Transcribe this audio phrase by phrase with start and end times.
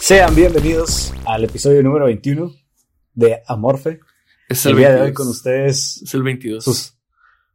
[0.00, 2.52] Sean bienvenidos al episodio número 21
[3.14, 4.00] de Amorfe.
[4.48, 5.00] Es el, el, día 22.
[5.04, 6.64] de hoy con ustedes, Es el 22.
[6.64, 6.98] sus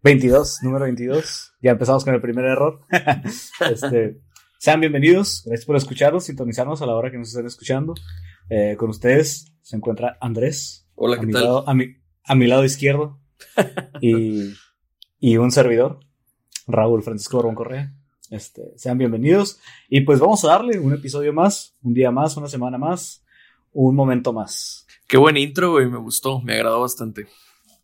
[0.04, 1.54] 22, número 22.
[1.62, 2.80] Ya empezamos con el primer error.
[3.72, 4.22] Este,
[4.58, 7.94] sean bienvenidos, gracias por escucharnos, sintonizarnos a la hora que nos estén escuchando.
[8.50, 11.44] Eh, con ustedes se encuentra Andrés, Hola, ¿qué tal?
[11.44, 13.20] lado, a, mi, a mi lado izquierdo,
[14.02, 14.54] y,
[15.20, 16.00] y un servidor,
[16.68, 17.94] Raúl Francisco Borbón Correa.
[18.32, 19.60] Este, sean bienvenidos.
[19.90, 23.24] Y pues vamos a darle un episodio más, un día más, una semana más,
[23.72, 24.86] un momento más.
[25.08, 27.28] Qué buen intro, güey, me gustó, me agradó bastante.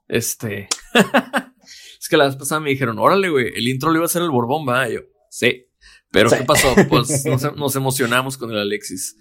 [0.08, 0.68] Este.
[2.00, 4.22] es que la vez pasada me dijeron, órale, güey, el intro lo iba a hacer
[4.24, 4.90] el Borbón, va.
[4.90, 5.68] Yo, sí.
[6.12, 6.38] Pero Sí.
[6.40, 6.74] ¿qué pasó?
[6.90, 9.18] Pues nos, nos emocionamos con el Alexis.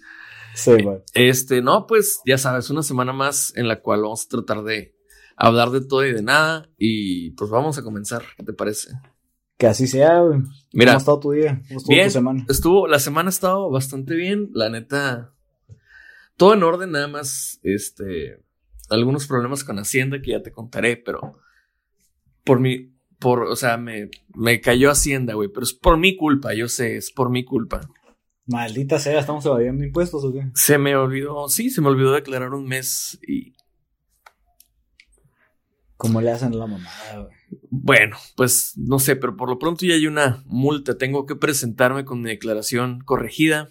[0.53, 1.03] Sí, bueno.
[1.13, 4.95] Este, no, pues ya sabes, una semana más en la cual vamos a tratar de
[5.37, 6.69] hablar de todo y de nada.
[6.77, 8.89] Y pues vamos a comenzar, ¿qué te parece?
[9.61, 10.39] Que así sea, güey.
[10.73, 11.61] Mira, ¿Cómo ha estado tu día?
[11.67, 12.07] ¿Cómo estuvo Bien.
[12.07, 12.45] tu semana?
[12.49, 15.35] estuvo, la semana ha estado bastante bien, la neta.
[16.35, 18.39] Todo en orden, nada más, este,
[18.89, 21.37] algunos problemas con Hacienda que ya te contaré, pero
[22.43, 26.55] por mi, por, o sea, me, me cayó Hacienda, güey, pero es por mi culpa,
[26.55, 27.81] yo sé, es por mi culpa.
[28.47, 30.49] Maldita sea, ¿estamos evadiendo impuestos o qué?
[30.55, 33.53] Se me olvidó, sí, se me olvidó declarar un mes y,
[36.01, 37.35] ¿Cómo le hacen la mamada, güey?
[37.69, 42.05] bueno, pues no sé, pero por lo pronto ya hay una multa, tengo que presentarme
[42.05, 43.69] con mi declaración corregida,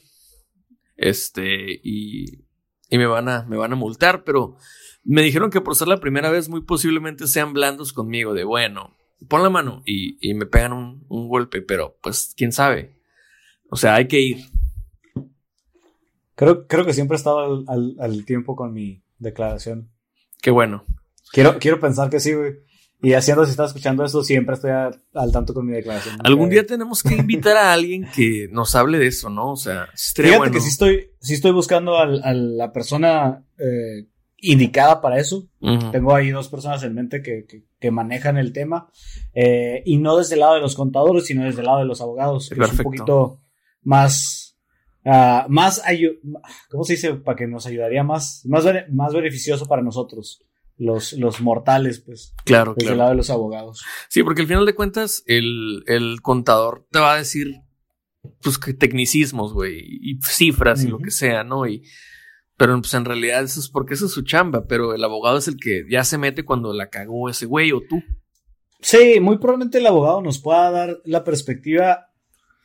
[0.97, 2.45] este, y,
[2.89, 4.57] y me van a, me van a multar, pero
[5.03, 8.97] me dijeron que por ser la primera vez muy posiblemente sean blandos conmigo, de bueno,
[9.29, 12.97] pon la mano y, y me pegan un, un golpe, pero pues quién sabe.
[13.71, 14.39] O sea, hay que ir.
[16.35, 19.91] Creo, creo que siempre he estado al, al- al tiempo con mi declaración.
[20.43, 20.85] Qué bueno.
[21.33, 22.55] Quiero, quiero pensar que sí, güey.
[23.03, 26.17] Y haciendo, si estás escuchando esto, siempre estoy a- al tanto con mi declaración.
[26.23, 29.53] Algún día tenemos que invitar a alguien que nos hable de eso, ¿no?
[29.53, 30.53] O sea, Fíjate bueno.
[30.53, 34.07] que sí estoy, sí estoy buscando al- a la persona eh,
[34.43, 35.49] indicada para eso.
[35.93, 38.91] Tengo ahí dos personas en mente que, que- que manejan el tema.
[39.33, 42.01] eh, y no desde el lado de los contadores, sino desde el lado de los
[42.03, 42.49] abogados.
[42.51, 43.41] Que es un poquito
[43.83, 44.59] más.
[45.07, 45.83] ah, más
[46.71, 47.15] ¿Cómo se dice?
[47.15, 48.43] Para que nos ayudaría más.
[48.45, 50.43] Más, más beneficioso para nosotros.
[50.81, 52.35] Los, los mortales, pues.
[52.47, 52.93] Claro, Desde claro.
[52.95, 53.85] el lado de los abogados.
[54.09, 57.61] Sí, porque al final de cuentas, el, el contador te va a decir,
[58.43, 61.67] pues, que tecnicismos, güey, y cifras y lo que sea, ¿no?
[61.67, 61.83] Y,
[62.57, 65.49] pero pues en realidad eso es porque esa es su chamba, pero el abogado es
[65.49, 68.03] el que ya se mete cuando la cagó ese güey o tú.
[68.81, 72.11] Sí, muy probablemente el abogado nos pueda dar la perspectiva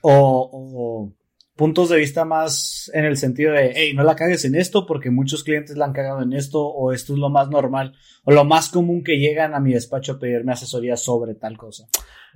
[0.02, 1.14] o, o
[1.56, 5.10] puntos de vista más en el sentido de, hey, no la cagues en esto porque
[5.10, 7.94] muchos clientes la han cagado en esto o esto es lo más normal
[8.26, 11.88] o lo más común que llegan a mi despacho a pedirme asesoría sobre tal cosa.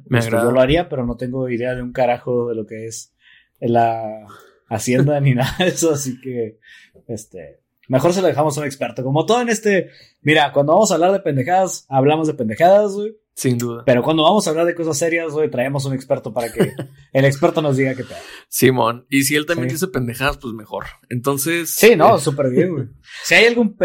[0.05, 2.85] Me Esto yo lo haría, pero no tengo idea de un carajo de lo que
[2.85, 3.13] es
[3.59, 4.25] la
[4.69, 6.59] hacienda ni nada de eso, así que,
[7.07, 7.59] este,
[7.89, 9.03] mejor se lo dejamos a un experto.
[9.03, 9.89] Como todo en este,
[10.21, 13.17] mira, cuando vamos a hablar de pendejadas, hablamos de pendejadas, güey.
[13.39, 13.83] Sin duda.
[13.85, 16.73] Pero cuando vamos a hablar de cosas serias, güey, traemos un experto para que
[17.13, 18.17] el experto nos diga qué pedo.
[18.49, 19.05] Simón.
[19.09, 19.75] Y si él también Sí.
[19.75, 20.87] dice pendejadas, pues mejor.
[21.09, 21.69] Entonces.
[21.69, 22.87] Sí, no, eh, súper bien, güey.
[23.23, 23.77] Si hay algún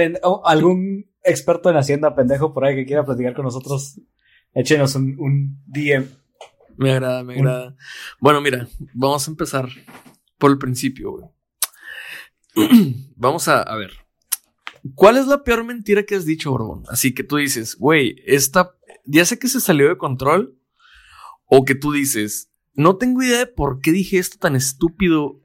[0.44, 4.00] algún experto en Hacienda pendejo por ahí que quiera platicar con nosotros,
[4.54, 6.04] échenos un, un DM.
[6.76, 7.76] Me agrada, me agrada.
[8.19, 9.69] Bueno, mira, vamos a empezar
[10.36, 11.26] por el principio, güey.
[13.16, 13.92] vamos a, a ver.
[14.97, 16.82] ¿Cuál es la peor mentira que has dicho, Borbón?
[16.88, 18.72] Así que tú dices, güey, esta,
[19.04, 20.59] ya sé que se salió de control.
[21.47, 25.41] O que tú dices, no tengo idea de por qué dije esto tan estúpido.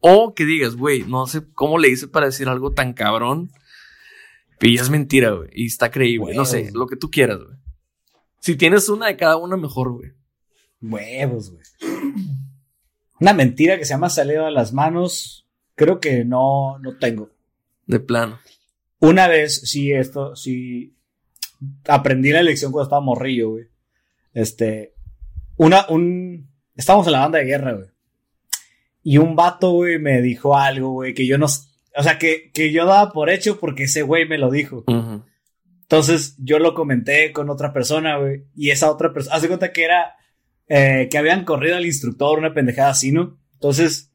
[0.00, 3.50] O que digas, güey, no sé cómo le hice para decir algo tan cabrón.
[4.60, 5.50] Y es mentira, güey.
[5.52, 6.34] Y está creíble.
[6.34, 7.56] No sé, lo que tú quieras, güey.
[8.40, 10.12] Si tienes una de cada una, mejor, güey.
[10.80, 11.64] Huevos, güey.
[13.20, 17.30] Una mentira que se llama salido de las manos, creo que no, no tengo.
[17.86, 18.38] De plano.
[18.98, 20.95] Una vez, sí, esto, sí,
[21.86, 23.64] aprendí la lección cuando estaba morrillo, güey.
[24.32, 24.94] Este,
[25.56, 27.88] una, un, estábamos en la banda de guerra, güey.
[29.02, 32.72] Y un vato, güey, me dijo algo, güey, que yo no, o sea, que, que
[32.72, 34.84] yo daba por hecho porque ese güey me lo dijo.
[35.82, 38.44] Entonces yo lo comenté con otra persona, güey.
[38.56, 40.16] Y esa otra persona, hace cuenta que era
[40.68, 43.38] eh, que habían corrido al instructor, una pendejada así, ¿no?
[43.52, 44.12] Entonces,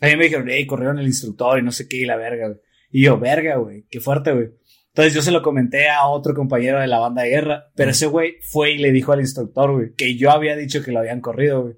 [0.00, 2.48] a mí me dijeron, hey, corrieron el instructor y no sé qué, y la verga,
[2.48, 2.60] güey.
[2.90, 4.50] Y yo, verga, güey, qué fuerte, güey.
[4.94, 8.06] Entonces yo se lo comenté a otro compañero de la banda de guerra, pero ese
[8.06, 11.20] güey fue y le dijo al instructor, güey, que yo había dicho que lo habían
[11.20, 11.74] corrido, güey.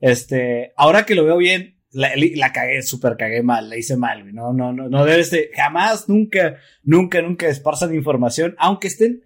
[0.00, 4.22] Este, ahora que lo veo bien, la, la cagué, súper cagué mal, la hice mal,
[4.22, 4.32] güey.
[4.32, 9.24] No, no, no, no debes de, jamás, nunca, nunca, nunca esparzan información, aunque estén,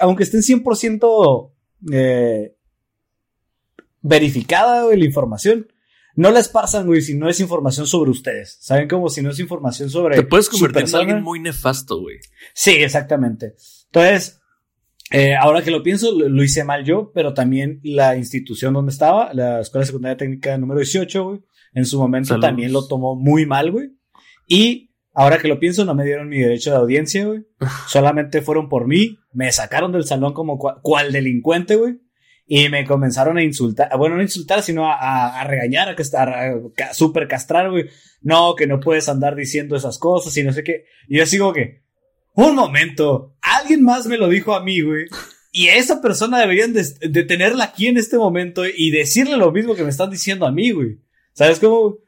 [0.00, 1.52] aunque estén 100%
[1.92, 2.56] eh,
[4.00, 5.68] verificada, güey, la información.
[6.16, 8.56] No la esparzan, güey, si no es información sobre ustedes.
[8.60, 9.08] ¿Saben cómo?
[9.08, 10.16] Si no es información sobre.
[10.16, 12.18] Te puedes convertir en alguien muy nefasto, güey.
[12.54, 13.54] Sí, exactamente.
[13.86, 14.40] Entonces,
[15.10, 19.32] eh, ahora que lo pienso, lo, hice mal yo, pero también la institución donde estaba,
[19.34, 21.40] la Escuela Secundaria Técnica número 18, güey,
[21.72, 23.90] en su momento también lo tomó muy mal, güey.
[24.48, 27.46] Y ahora que lo pienso, no me dieron mi derecho de audiencia, güey.
[27.88, 31.98] Solamente fueron por mí, me sacaron del salón como cual delincuente, güey.
[32.46, 36.92] Y me comenzaron a insultar, bueno, no insultar, sino a, a, regañar, a, estar a,
[36.92, 37.86] super castrar, güey.
[38.20, 40.84] No, que no puedes andar diciendo esas cosas y no sé qué.
[41.08, 41.82] Y yo sigo que,
[42.34, 45.06] un momento, alguien más me lo dijo a mí, güey.
[45.52, 49.74] Y esa persona deberían de, de, tenerla aquí en este momento y decirle lo mismo
[49.74, 50.98] que me están diciendo a mí, güey.
[51.32, 51.98] ¿Sabes cómo?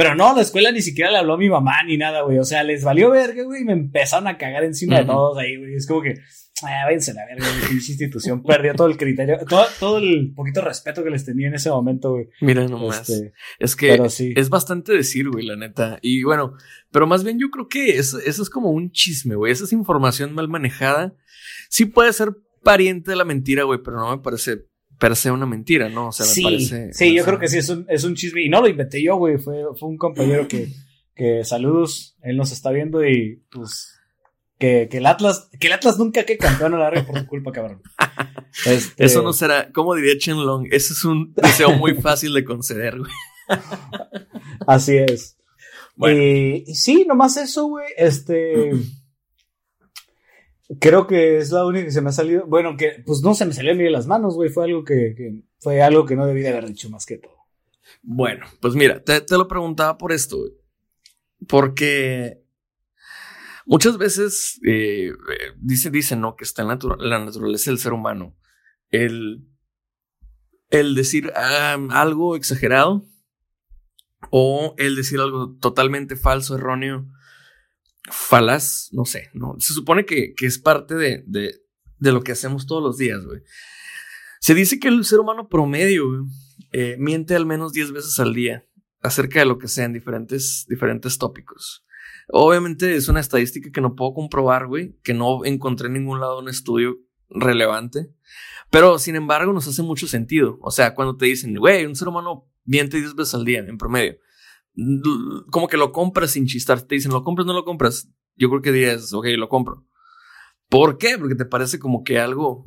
[0.00, 2.38] Pero no, la escuela ni siquiera le habló a mi mamá ni nada, güey.
[2.38, 5.58] O sea, les valió verga, güey, y me empezaron a cagar encima de todos ahí,
[5.58, 5.74] güey.
[5.74, 6.14] Es como que,
[6.62, 7.74] ah, váyanse la verga, güey.
[7.74, 11.68] institución perdió todo el criterio, todo, todo el poquito respeto que les tenía en ese
[11.68, 12.30] momento, güey.
[12.40, 13.10] Mira nomás.
[13.10, 14.00] Este, es que
[14.36, 15.98] es bastante decir, güey, la neta.
[16.00, 16.54] Y bueno,
[16.90, 19.52] pero más bien yo creo que eso, eso es como un chisme, güey.
[19.52, 21.14] Esa es información mal manejada.
[21.68, 22.30] Sí puede ser
[22.62, 24.69] pariente de la mentira, güey, pero no me parece
[25.00, 26.08] per se una mentira, ¿no?
[26.08, 26.92] O sea, me sí, parece.
[26.92, 28.42] Sí, yo creo que sí, es un, es un chisme.
[28.44, 29.38] Y no lo inventé yo, güey.
[29.38, 30.68] Fue, fue un compañero que,
[31.14, 33.98] que saludos, él nos está viendo y pues
[34.58, 37.26] que, que, el Atlas, que el Atlas nunca que campeón a la larga por tu
[37.26, 37.82] culpa, cabrón.
[38.66, 39.04] Este...
[39.04, 42.98] Eso no será, como diría Chen Long, ese es un deseo muy fácil de conceder,
[42.98, 43.10] güey.
[44.66, 45.38] Así es.
[45.94, 46.20] Bueno.
[46.20, 47.86] Y, sí, nomás eso, güey.
[47.96, 48.72] Este.
[50.78, 52.46] Creo que es la única que se me ha salido.
[52.46, 54.50] Bueno, que pues no se me salió ni de las manos, güey.
[54.50, 57.34] Fue algo que, fue algo que no debí de haber dicho más que todo.
[58.02, 60.38] Bueno, pues mira, te, te lo preguntaba por esto.
[61.48, 62.44] Porque
[63.66, 65.12] muchas veces eh,
[65.56, 66.36] dice, dice, ¿no?
[66.36, 68.36] Que está en la, naturaleza del ser humano.
[68.90, 69.48] El,
[70.68, 73.04] el decir algo exagerado
[74.30, 77.08] o el decir algo totalmente falso, erróneo
[78.10, 79.54] falaz, no sé, no.
[79.58, 81.54] Se supone que, que es parte de, de,
[81.98, 83.20] de, lo que hacemos todos los días.
[84.40, 86.26] Se dice que el ser humano promedio,
[86.72, 88.66] eh, miente al menos 10 veces al día
[89.02, 91.84] acerca de lo que sea en diferentes, diferentes tópicos.
[92.28, 94.68] Obviamente es una estadística que no puedo comprobar,
[95.02, 96.98] que no encontré en ningún lado un estudio
[97.28, 98.10] relevante,
[98.70, 100.58] pero sin embargo nos hace mucho sentido.
[100.60, 103.78] O sea, cuando te dicen, güey, un ser humano miente 10 veces al día en
[103.78, 104.16] promedio
[105.50, 106.82] como que lo compras sin chistar.
[106.82, 108.10] Te dicen, ¿lo compras no lo compras?
[108.36, 109.86] Yo creo que dirías, ok, lo compro.
[110.68, 111.18] ¿Por qué?
[111.18, 112.66] Porque te parece como que algo,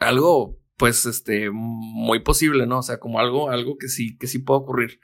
[0.00, 2.78] algo, pues, este, muy posible, ¿no?
[2.78, 5.00] O sea, como algo, algo que sí, que sí puede ocurrir.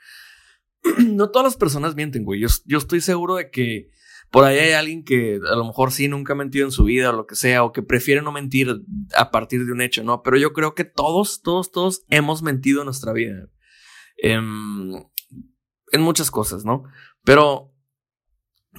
[0.98, 2.40] no todas las personas mienten, güey.
[2.40, 3.90] Yo, yo estoy seguro de que
[4.30, 7.10] por ahí hay alguien que a lo mejor sí nunca ha mentido en su vida
[7.10, 8.82] o lo que sea, o que prefiere no mentir
[9.14, 10.22] a partir de un hecho, ¿no?
[10.22, 13.48] Pero yo creo que todos, todos, todos hemos mentido en nuestra vida.
[14.22, 14.40] Eh,
[15.94, 16.84] en muchas cosas, ¿no?
[17.24, 17.72] Pero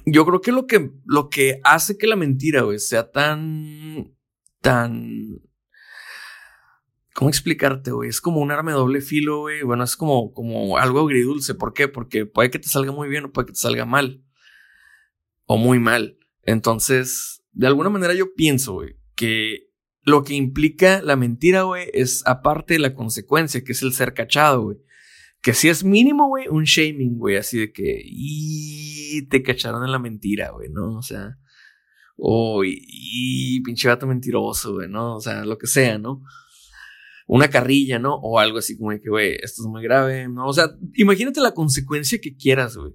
[0.04, 4.14] yo creo que lo que, lo que hace que la mentira, güey, sea tan,
[4.60, 5.40] tan...
[7.14, 8.10] ¿Cómo explicarte, güey?
[8.10, 9.62] Es como un arma de doble filo, güey.
[9.62, 11.54] Bueno, es como, como algo agridulce.
[11.54, 11.88] ¿Por qué?
[11.88, 14.22] Porque puede que te salga muy bien o puede que te salga mal.
[15.46, 16.18] O muy mal.
[16.42, 19.70] Entonces, de alguna manera yo pienso, güey, que
[20.02, 24.12] lo que implica la mentira, güey, es aparte de la consecuencia, que es el ser
[24.12, 24.78] cachado, güey.
[25.46, 29.92] Que si es mínimo, güey, un shaming, güey, así de que y te cacharon en
[29.92, 30.96] la mentira, güey, ¿no?
[30.96, 31.38] O sea,
[32.16, 35.14] o y, pinche vato mentiroso, güey, ¿no?
[35.14, 36.20] O sea, lo que sea, ¿no?
[37.28, 38.16] Una carrilla, ¿no?
[38.16, 40.48] O algo así como de que, güey, esto es muy grave, ¿no?
[40.48, 42.94] O sea, imagínate la consecuencia que quieras, güey.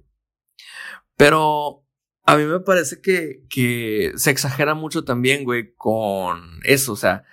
[1.16, 1.86] Pero
[2.26, 7.24] a mí me parece que, que se exagera mucho también, güey, con eso, o sea,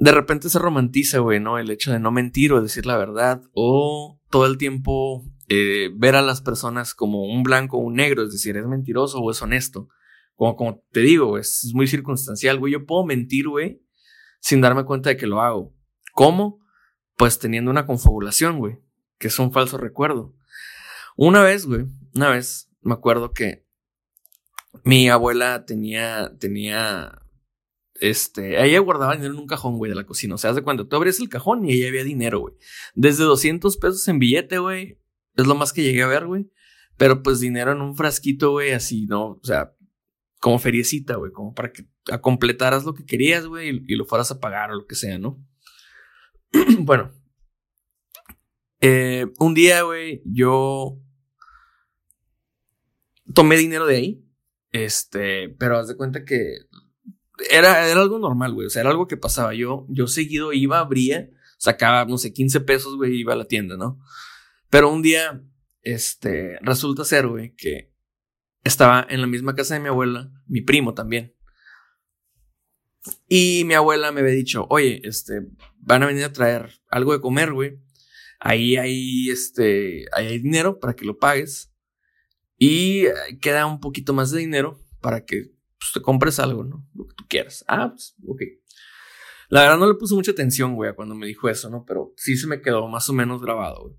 [0.00, 1.58] de repente se romantiza, güey, ¿no?
[1.58, 6.14] El hecho de no mentir o decir la verdad o todo el tiempo eh, ver
[6.14, 9.42] a las personas como un blanco o un negro, es decir, es mentiroso o es
[9.42, 9.88] honesto.
[10.36, 12.74] Como, como te digo, es muy circunstancial, güey.
[12.74, 13.82] Yo puedo mentir, güey,
[14.38, 15.74] sin darme cuenta de que lo hago.
[16.12, 16.60] ¿Cómo?
[17.16, 18.78] Pues teniendo una confabulación, güey,
[19.18, 20.32] que es un falso recuerdo.
[21.16, 23.66] Una vez, güey, una vez me acuerdo que
[24.84, 27.20] mi abuela tenía, tenía
[28.00, 30.34] este, ella guardaba dinero en un cajón, güey, de la cocina.
[30.34, 32.54] O sea, de cuando tú abrías el cajón y ella había dinero, güey.
[32.94, 34.98] Desde 200 pesos en billete, güey.
[35.36, 36.50] Es lo más que llegué a ver, güey.
[36.96, 39.32] Pero pues dinero en un frasquito, güey, así, ¿no?
[39.32, 39.72] O sea,
[40.40, 41.86] como feriecita, güey, como para que
[42.20, 45.18] completaras lo que querías, güey, y, y, lo fueras a pagar o lo que sea,
[45.18, 45.44] ¿no?
[46.80, 47.12] bueno.
[48.80, 51.00] Eh, un día, güey, yo
[53.34, 54.24] tomé dinero de ahí.
[54.70, 56.67] Este, pero haz de cuenta que
[57.50, 58.66] era, era algo normal, güey.
[58.66, 59.54] O sea, era algo que pasaba.
[59.54, 63.76] Yo, yo seguido iba, abría, sacaba, no sé, 15 pesos, güey, iba a la tienda,
[63.76, 64.00] ¿no?
[64.70, 65.42] Pero un día,
[65.82, 67.92] este, resulta ser, güey, que
[68.64, 71.34] estaba en la misma casa de mi abuela, mi primo también.
[73.28, 75.42] Y mi abuela me había dicho, oye, este,
[75.78, 77.78] van a venir a traer algo de comer, güey.
[78.40, 81.72] Ahí hay, este, ahí hay dinero para que lo pagues.
[82.56, 83.04] Y
[83.40, 85.52] queda un poquito más de dinero para que
[85.88, 86.86] pues, te compres algo, ¿no?
[86.94, 87.64] Lo que tú quieras.
[87.68, 88.42] Ah, pues, ok.
[89.48, 91.84] La verdad no le puse mucha atención, güey, cuando me dijo eso, ¿no?
[91.86, 93.96] Pero sí se me quedó más o menos grabado, güey.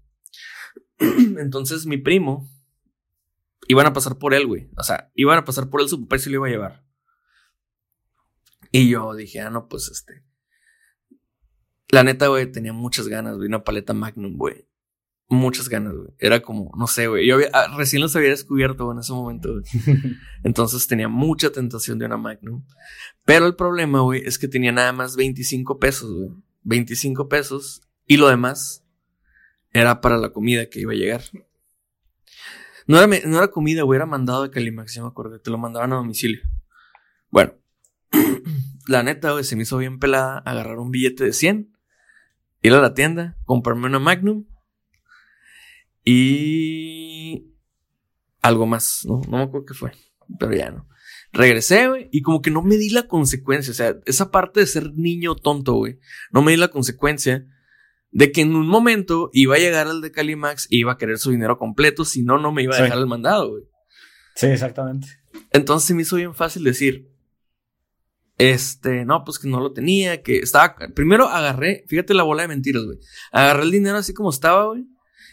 [1.39, 2.47] Entonces mi primo
[3.67, 4.69] iban a pasar por él, güey.
[4.77, 6.85] O sea, iban a pasar por él, su papá y se lo iba a llevar.
[8.71, 10.23] Y yo dije, ah, no, pues este.
[11.89, 14.68] La neta, güey, tenía muchas ganas, güey, una paleta Magnum, güey
[15.29, 16.09] muchas ganas, güey.
[16.17, 17.27] Era como, no sé, güey.
[17.27, 19.63] Yo ah, recién los había descubierto en ese momento, güey.
[20.43, 22.65] Entonces tenía mucha tentación de una Magnum.
[23.25, 26.31] Pero el problema, güey, es que tenía nada más 25 pesos, güey.
[26.63, 27.81] 25 pesos.
[28.05, 28.83] Y lo demás
[29.71, 31.21] era para la comida que iba a llegar.
[32.87, 35.39] No era, no era comida, güey, era mandado de Calimax, yo me acuerdo.
[35.39, 36.41] Te lo mandaban a domicilio.
[37.29, 37.53] Bueno,
[38.87, 41.71] la neta, güey, se me hizo bien pelada agarrar un billete de 100,
[42.63, 44.48] ir a la tienda, comprarme una Magnum
[46.11, 47.53] y
[48.41, 49.21] algo más, ¿no?
[49.29, 49.91] No me acuerdo qué fue,
[50.39, 50.87] pero ya no.
[51.31, 54.65] Regresé, güey, y como que no me di la consecuencia, o sea, esa parte de
[54.65, 55.99] ser niño tonto, güey,
[56.31, 57.45] no me di la consecuencia
[58.09, 61.19] de que en un momento iba a llegar al de Calimax y iba a querer
[61.19, 63.63] su dinero completo, si no, no me iba a dejar el mandado, güey.
[64.33, 65.07] Sí, exactamente.
[65.51, 67.07] Entonces se me hizo bien fácil decir,
[68.39, 72.47] este, no, pues que no lo tenía, que estaba, primero agarré, fíjate la bola de
[72.47, 72.97] mentiras, güey,
[73.31, 74.87] agarré el dinero así como estaba, güey,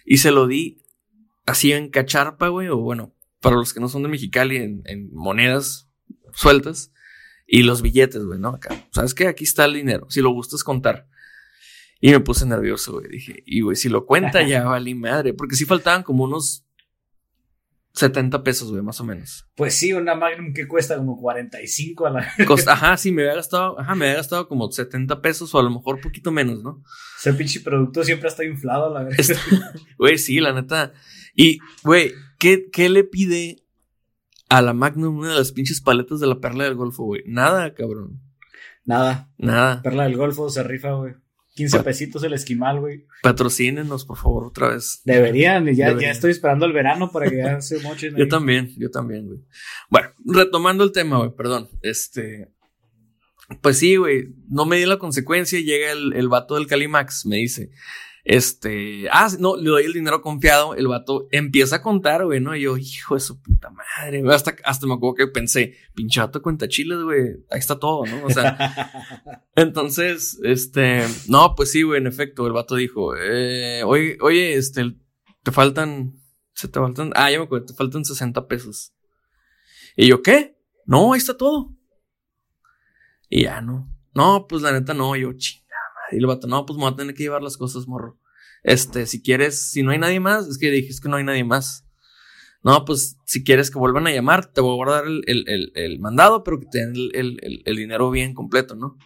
[0.06, 0.80] y se lo di
[1.44, 5.88] así en cacharpa, güey, o bueno, para los que no son de Mexicali, en, monedas
[6.32, 6.92] sueltas.
[7.48, 8.48] Y los billetes, güey, ¿no?
[8.48, 8.88] Acá.
[8.90, 9.28] ¿Sabes qué?
[9.28, 11.06] Aquí está el dinero, si lo gustas contar.
[12.00, 13.08] Y me puse nervioso, güey.
[13.08, 15.32] Dije, y güey, si lo cuenta ya valí madre.
[15.32, 16.65] Porque sí faltaban como unos
[17.96, 19.46] 70 pesos, güey, más o menos.
[19.54, 22.28] Pues sí, una Magnum que cuesta como 45 a la.
[22.66, 25.70] ajá, sí, me había gastado, ajá, me había gastado como 70 pesos o a lo
[25.70, 26.82] mejor poquito menos, ¿no?
[27.18, 29.36] Ese pinche producto siempre está inflado, la verdad.
[29.98, 30.92] Güey, sí, la neta.
[31.34, 33.62] Y, güey, ¿qué, ¿qué le pide
[34.50, 37.22] a la Magnum una de las pinches paletas de la perla del Golfo, güey?
[37.26, 38.20] Nada, cabrón.
[38.84, 39.32] Nada.
[39.38, 39.80] Nada.
[39.82, 41.14] Perla del Golfo se rifa, güey.
[41.56, 43.06] 15 pesitos el esquimal, güey.
[43.22, 45.00] Patrocínenos, por favor, otra vez.
[45.04, 48.14] Deberían, ya, ya estoy esperando el verano para que ya se mochen.
[48.14, 49.40] yo también, yo también, güey.
[49.88, 51.68] Bueno, retomando el tema, güey, perdón.
[51.80, 52.52] Este.
[53.62, 54.34] Pues sí, güey.
[54.48, 57.70] No me di la consecuencia y llega el, el vato del Calimax, me dice.
[58.28, 62.56] Este, ah, no, le doy el dinero confiado, el vato empieza a contar, güey, ¿no?
[62.56, 66.42] Y yo, hijo de su puta madre, güey, hasta, hasta me acuerdo que pensé, pinchato
[66.42, 68.26] cuenta chiles, güey, ahí está todo, ¿no?
[68.26, 74.18] O sea, entonces, este, no, pues sí, güey, en efecto, el vato dijo, eh, oye,
[74.20, 74.96] oye, este,
[75.44, 76.20] te faltan,
[76.52, 78.92] se te faltan, ah, ya me acuerdo, te faltan 60 pesos.
[79.94, 80.58] Y yo, ¿qué?
[80.84, 81.76] No, ahí está todo.
[83.28, 83.88] Y ya, no.
[84.14, 85.65] No, pues la neta no, yo, ching
[86.12, 88.18] y el vato, no, pues me voy a tener que llevar las cosas, morro.
[88.62, 91.24] Este, si quieres, si no hay nadie más, es que dije, es que no hay
[91.24, 91.86] nadie más.
[92.62, 96.00] No, pues si quieres que vuelvan a llamar, te voy a guardar el, el, el,
[96.00, 98.98] mandado, pero que te el, dinero bien completo, ¿no?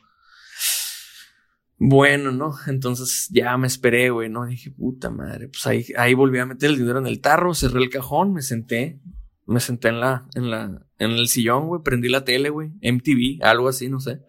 [1.76, 2.54] Bueno, ¿no?
[2.66, 4.46] Entonces ya me esperé, güey, ¿no?
[4.46, 7.82] Dije, puta madre, pues ahí, ahí volví a meter el dinero en el tarro, cerré
[7.82, 9.00] el cajón, me senté,
[9.46, 13.44] me senté en la, en la, en el sillón, güey, prendí la tele, güey, MTV,
[13.44, 14.20] algo así, no sé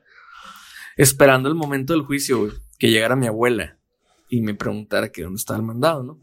[0.98, 3.78] esperando el momento del juicio, güey, que llegara mi abuela
[4.30, 6.20] y me preguntara que dónde estaba el mandado, ¿no?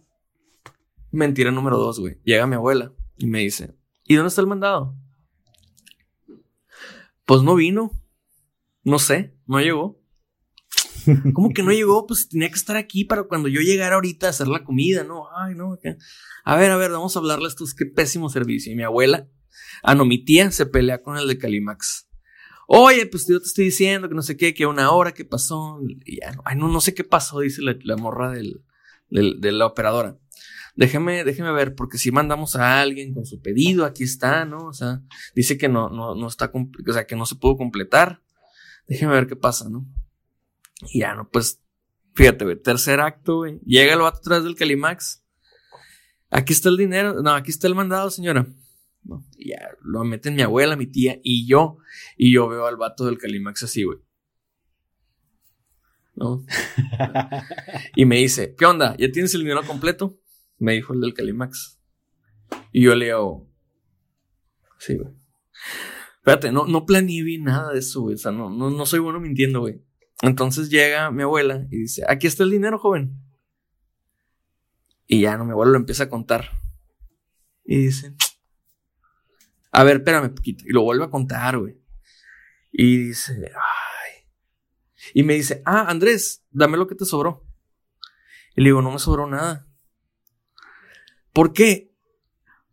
[1.11, 2.19] Mentira número dos, güey.
[2.25, 4.95] Llega mi abuela y me dice, ¿y dónde está el mandado?
[7.25, 7.91] Pues no vino.
[8.85, 10.01] No sé, no llegó.
[11.35, 12.07] ¿Cómo que no llegó?
[12.07, 15.27] Pues tenía que estar aquí para cuando yo llegara ahorita a hacer la comida, ¿no?
[15.37, 15.79] Ay, no.
[16.45, 18.73] A ver, a ver, vamos a hablarle a estos, qué pésimo servicio.
[18.73, 19.29] Y mi abuela,
[19.83, 22.08] ah, no, mi tía se pelea con el de Calimax.
[22.71, 25.81] Oye, pues yo te estoy diciendo que no sé qué, que una hora, ¿qué pasó?
[26.05, 28.63] Y ya, ay, no, no sé qué pasó, dice la, morra del,
[29.09, 30.19] de la operadora.
[30.77, 34.67] Déjeme, déjeme ver, porque si mandamos a alguien con su pedido, aquí está, ¿no?
[34.67, 35.01] O sea,
[35.35, 38.21] dice que no, no, no está, o sea, que no se pudo completar.
[38.87, 39.87] déjeme ver qué pasa, ¿no?
[40.93, 41.63] Y ya, no, pues,
[42.15, 43.61] fíjate, güey, tercer acto, güey.
[43.65, 45.25] Llega el vato atrás del Calimax.
[46.29, 48.47] Aquí está el dinero, no, aquí está el mandado, señora.
[49.03, 51.79] No, y ya lo meten mi abuela, mi tía y yo.
[52.17, 53.99] Y yo veo al vato del Calimax así, güey.
[56.15, 56.45] ¿No?
[57.95, 58.97] y me dice, ¿qué onda?
[58.97, 60.19] ¿Ya tienes el dinero completo?
[60.59, 61.81] Me dijo el del Calimax.
[62.73, 63.49] Y yo le digo,
[64.79, 65.15] sí, güey.
[66.17, 68.17] Espérate, no, no planeé nada de eso, güey.
[68.17, 69.83] O sea, no, no, no soy bueno mintiendo, güey.
[70.21, 73.23] Entonces llega mi abuela y dice, aquí está el dinero, joven.
[75.07, 76.51] Y ya no, mi abuelo lo empieza a contar.
[77.65, 78.15] Y dice,
[79.71, 80.65] a ver, espérame poquito.
[80.67, 81.79] Y lo vuelve a contar, güey.
[82.73, 84.27] Y dice, ay.
[85.15, 87.47] Y me dice, ah, Andrés, dame lo que te sobró.
[88.57, 89.67] Y le digo, no me sobró nada.
[91.33, 91.93] ¿Por qué?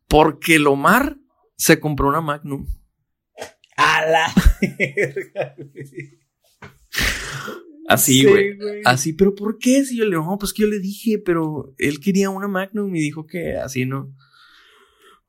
[0.07, 1.17] Porque Lomar
[1.55, 2.67] se compró una Magnum.
[3.77, 4.33] A la
[7.87, 8.57] Así, güey.
[8.85, 9.85] así, pero ¿por qué?
[9.85, 12.95] Si yo le digo, no, pues que yo le dije, pero él quería una Magnum
[12.95, 14.11] y dijo que así no.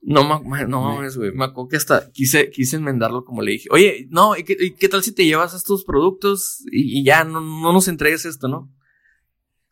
[0.08, 0.22] No,
[0.68, 1.32] no mames, güey.
[1.32, 3.68] Me acuerdo que hasta quise, quise enmendarlo como le dije.
[3.72, 7.88] Oye, no, ¿y qué, tal si te llevas estos productos y, ya no, no, nos
[7.88, 8.72] entregues esto, no?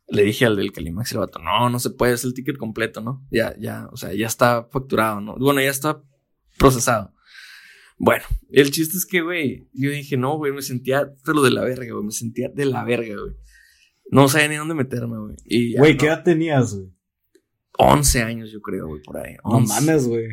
[0.08, 3.00] Le dije al del Calimax el vato, no, no se puede, es el ticket completo,
[3.00, 3.24] ¿no?
[3.30, 5.36] Ya, ya, o sea, ya está facturado, ¿no?
[5.36, 6.02] Bueno, ya está
[6.58, 7.14] procesado.
[7.96, 11.62] Bueno, el chiste es que, güey, yo dije, no, güey, me sentía pero de la
[11.62, 13.36] verga, güey, me sentía de la verga, güey.
[14.10, 15.76] No sabía ni dónde meterme, güey.
[15.78, 16.93] Güey, ¿qué edad tenías, güey?
[17.78, 19.36] 11 años, yo creo, güey, por ahí.
[19.44, 20.28] No mames, güey.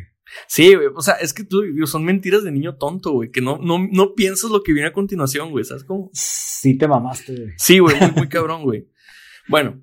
[0.47, 3.57] Sí, güey, o sea, es que tú, son mentiras de niño tonto, güey, que no,
[3.57, 6.09] no, no piensas lo que viene a continuación, güey, ¿sabes cómo?
[6.13, 7.53] Sí te mamaste, güey.
[7.57, 8.89] Sí, güey, muy, muy cabrón, güey.
[9.47, 9.81] Bueno,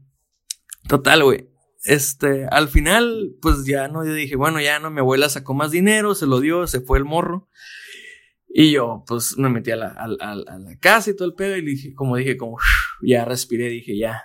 [0.89, 1.51] total, güey.
[1.85, 5.71] Este, al final, pues ya no, yo dije, bueno, ya no, mi abuela sacó más
[5.71, 7.49] dinero, se lo dio, se fue el morro.
[8.49, 11.35] Y yo, pues, me metí a la, a, a, a la casa y todo el
[11.35, 12.59] pedo y dije, como dije, como,
[13.03, 14.23] ya respiré, dije, ya.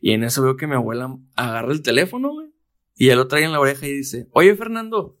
[0.00, 2.48] Y en eso veo que mi abuela agarra el teléfono, güey,
[2.94, 5.18] y ya lo trae en la oreja y dice, oye, Fernando,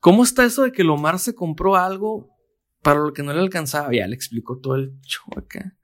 [0.00, 2.30] ¿cómo está eso de que Lomar se compró algo
[2.82, 3.92] para lo que no le alcanzaba?
[3.92, 4.94] Ya le explicó todo el
[5.36, 5.76] acá.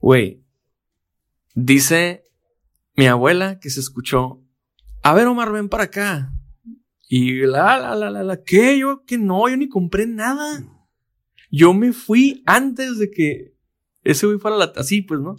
[0.00, 0.44] Güey,
[1.54, 2.26] dice
[2.96, 4.42] mi abuela que se escuchó,
[5.02, 6.32] a ver, Omar, ven para acá.
[7.08, 8.78] Y la, la, la, la, la, ¿qué?
[8.78, 10.64] Yo que no, yo ni compré nada.
[11.50, 13.54] Yo me fui antes de que
[14.02, 15.36] ese güey fuera la, así, pues, ¿no?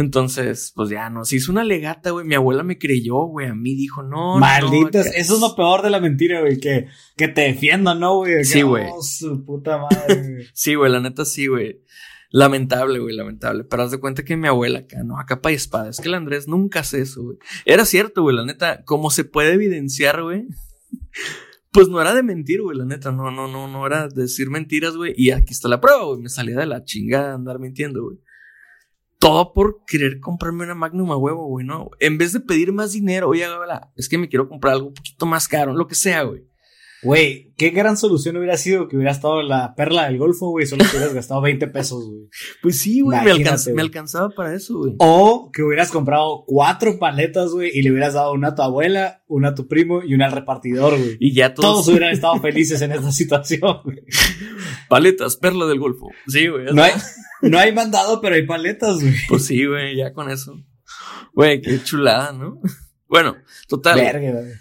[0.00, 2.26] Entonces, pues ya no, se hizo una legata, güey.
[2.26, 3.48] Mi abuela me creyó, güey.
[3.48, 4.38] A mí dijo, no.
[4.38, 6.58] Malditas, eso es lo peor de la mentira, güey.
[6.58, 6.86] Que,
[7.18, 8.42] que te defiendan, ¿no, güey?
[8.44, 8.86] Sí, güey.
[8.90, 11.82] Oh, su puta madre, sí, güey, la neta sí, güey.
[12.30, 13.64] Lamentable, güey, lamentable.
[13.64, 15.90] Pero haz de cuenta que mi abuela acá, no, a capa y espada.
[15.90, 17.36] Es que el Andrés nunca hace eso, güey.
[17.66, 20.46] Era cierto, güey, la neta, como se puede evidenciar, güey.
[21.72, 23.12] Pues no era de mentir, güey, la neta.
[23.12, 25.14] No, no, no, no era de decir mentiras, güey.
[25.16, 26.20] Y aquí está la prueba, güey.
[26.20, 28.18] Me salía de la chingada andar mintiendo, güey.
[29.20, 31.90] Todo por querer comprarme una Magnum a huevo, güey, ¿no?
[32.00, 33.46] En vez de pedir más dinero, oye,
[33.94, 36.49] es que me quiero comprar algo un poquito más caro, lo que sea, güey.
[37.02, 40.84] Güey, qué gran solución hubiera sido que hubiera estado la perla del Golfo, güey, solo
[40.84, 42.28] que hubieras gastado 20 pesos, güey.
[42.60, 43.38] Pues sí, güey, me,
[43.72, 44.96] me, alcanzaba para eso, güey.
[44.98, 49.22] O que hubieras comprado cuatro paletas, güey, y le hubieras dado una a tu abuela,
[49.28, 51.16] una a tu primo y una al repartidor, güey.
[51.20, 51.70] Y ya todos...
[51.70, 54.04] todos hubieran estado felices en esta situación, güey.
[54.90, 56.10] Paletas, perla del Golfo.
[56.26, 56.66] Sí, güey.
[56.74, 56.92] No hay,
[57.40, 59.14] no hay mandado, pero hay paletas, güey.
[59.26, 60.54] Pues sí, güey, ya con eso.
[61.32, 62.60] Güey, qué chulada, ¿no?
[63.08, 63.34] Bueno,
[63.66, 63.98] total.
[63.98, 64.52] Verga, güey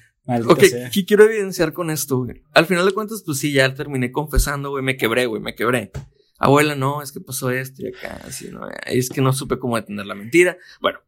[0.47, 2.43] ok, ¿qué quiero evidenciar con esto, güey?
[2.53, 5.91] Al final de cuentas, pues sí, ya terminé confesando, güey, me quebré, güey, me quebré.
[6.37, 8.61] Abuela, no, es que pasó esto y acá, así, ¿no?
[8.85, 10.57] Es que no supe cómo detener la mentira.
[10.79, 10.99] Bueno,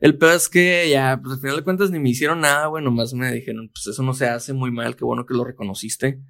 [0.00, 2.82] el peor es que ya, pues al final de cuentas ni me hicieron nada, güey,
[2.82, 6.20] nomás me dijeron, pues eso no se hace muy mal, qué bueno que lo reconociste.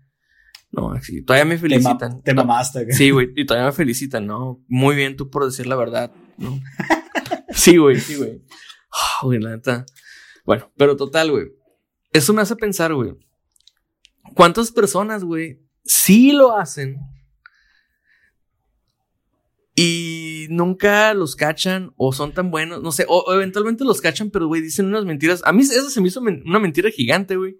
[0.72, 2.22] No, sí, todavía me felicitan.
[2.22, 2.96] Te, mamaste, güey.
[2.96, 4.64] Sí, güey, y todavía me felicitan, ¿no?
[4.68, 6.60] Muy bien tú por decir la verdad, ¿no?
[7.50, 8.42] sí, güey, sí, güey.
[9.22, 9.84] Oh, güey, la neta.
[10.44, 11.59] Bueno, pero total, güey
[12.12, 13.14] eso me hace pensar, güey.
[14.34, 16.98] ¿Cuántas personas, güey, sí lo hacen
[19.74, 22.82] y nunca los cachan o son tan buenos?
[22.82, 25.42] No sé, o, eventualmente los cachan, pero, güey, dicen unas mentiras.
[25.44, 27.58] A mí eso se me hizo una mentira gigante, güey.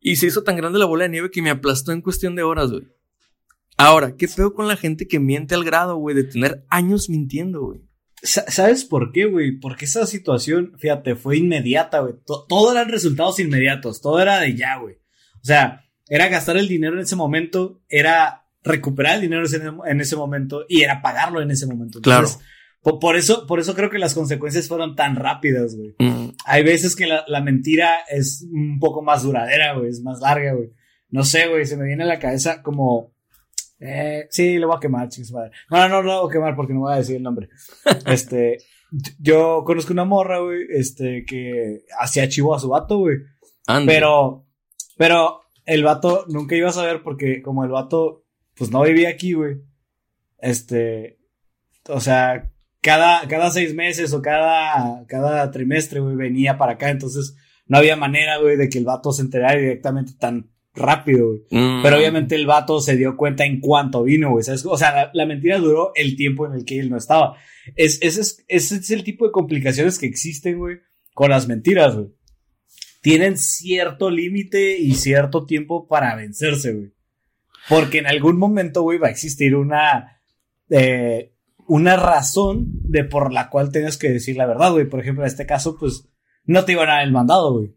[0.00, 2.42] Y se hizo tan grande la bola de nieve que me aplastó en cuestión de
[2.42, 2.88] horas, güey.
[3.76, 7.62] Ahora, ¿qué feo con la gente que miente al grado, güey, de tener años mintiendo,
[7.62, 7.87] güey?
[8.22, 9.58] ¿Sabes por qué, güey?
[9.58, 12.14] Porque esa situación, fíjate, fue inmediata, güey.
[12.26, 14.96] todo eran resultados inmediatos, todo era de ya, güey.
[15.36, 19.44] O sea, era gastar el dinero en ese momento, era recuperar el dinero
[19.86, 22.00] en ese momento y era pagarlo en ese momento.
[22.00, 22.28] claro.
[22.80, 25.94] Por, eso, por eso creo que las consecuencias fueron tan rápidas, güey.
[25.98, 26.30] Mm.
[26.46, 30.54] Hay veces que la, la, mentira es un poco más duradera, güey, es más larga,
[30.54, 30.70] güey.
[31.10, 33.12] No sé, güey, se me viene a la cabeza como
[33.80, 35.52] Eh, sí, lo voy a quemar, chicos, madre.
[35.70, 37.48] No, no, no lo voy a quemar porque no voy a decir el nombre.
[38.06, 38.58] este,
[39.20, 43.18] yo conozco una morra, güey, este, que hacía chivo a su vato, güey.
[43.86, 44.46] Pero,
[44.96, 49.34] pero el vato nunca iba a saber porque como el vato, pues no vivía aquí,
[49.34, 49.60] güey.
[50.38, 51.18] Este,
[51.88, 56.88] o sea, cada, cada seis meses o cada, cada trimestre, güey, venía para acá.
[56.88, 57.36] Entonces,
[57.66, 61.40] no había manera, güey, de que el vato se enterara directamente tan rápido, güey.
[61.50, 61.82] Mm.
[61.82, 64.44] Pero obviamente el vato se dio cuenta en cuanto vino, güey.
[64.64, 67.36] O sea, la, mentira duró el tiempo en el que él no estaba.
[67.76, 70.78] Es, ese, es, ese es el tipo de complicaciones que existen, güey,
[71.14, 72.08] con las mentiras, güey.
[73.00, 76.92] Tienen cierto límite y cierto tiempo para vencerse, güey.
[77.68, 80.20] Porque en algún momento, güey, va a existir una,
[80.70, 81.32] eh,
[81.66, 84.88] una razón de por la cual tengas que decir la verdad, güey.
[84.88, 86.08] Por ejemplo, en este caso, pues,
[86.44, 87.74] no te iban a dar el mandado, güey.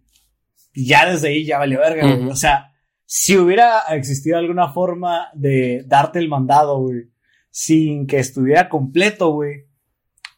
[0.74, 2.30] Ya desde ahí ya valió verga, güey.
[2.30, 2.71] O sea,
[3.14, 7.10] si hubiera existido alguna forma de darte el mandado, güey,
[7.50, 9.66] sin que estuviera completo, güey,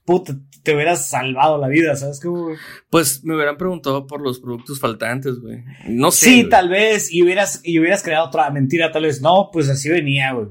[0.03, 0.33] puta,
[0.63, 2.55] te hubieras salvado la vida, ¿sabes cómo, güey?
[2.89, 5.63] Pues me hubieran preguntado por los productos faltantes, güey.
[5.87, 6.25] No sé.
[6.25, 9.21] Sí, tal vez, y hubieras, y hubieras creado otra mentira, tal vez.
[9.21, 10.47] No, pues así venía, güey.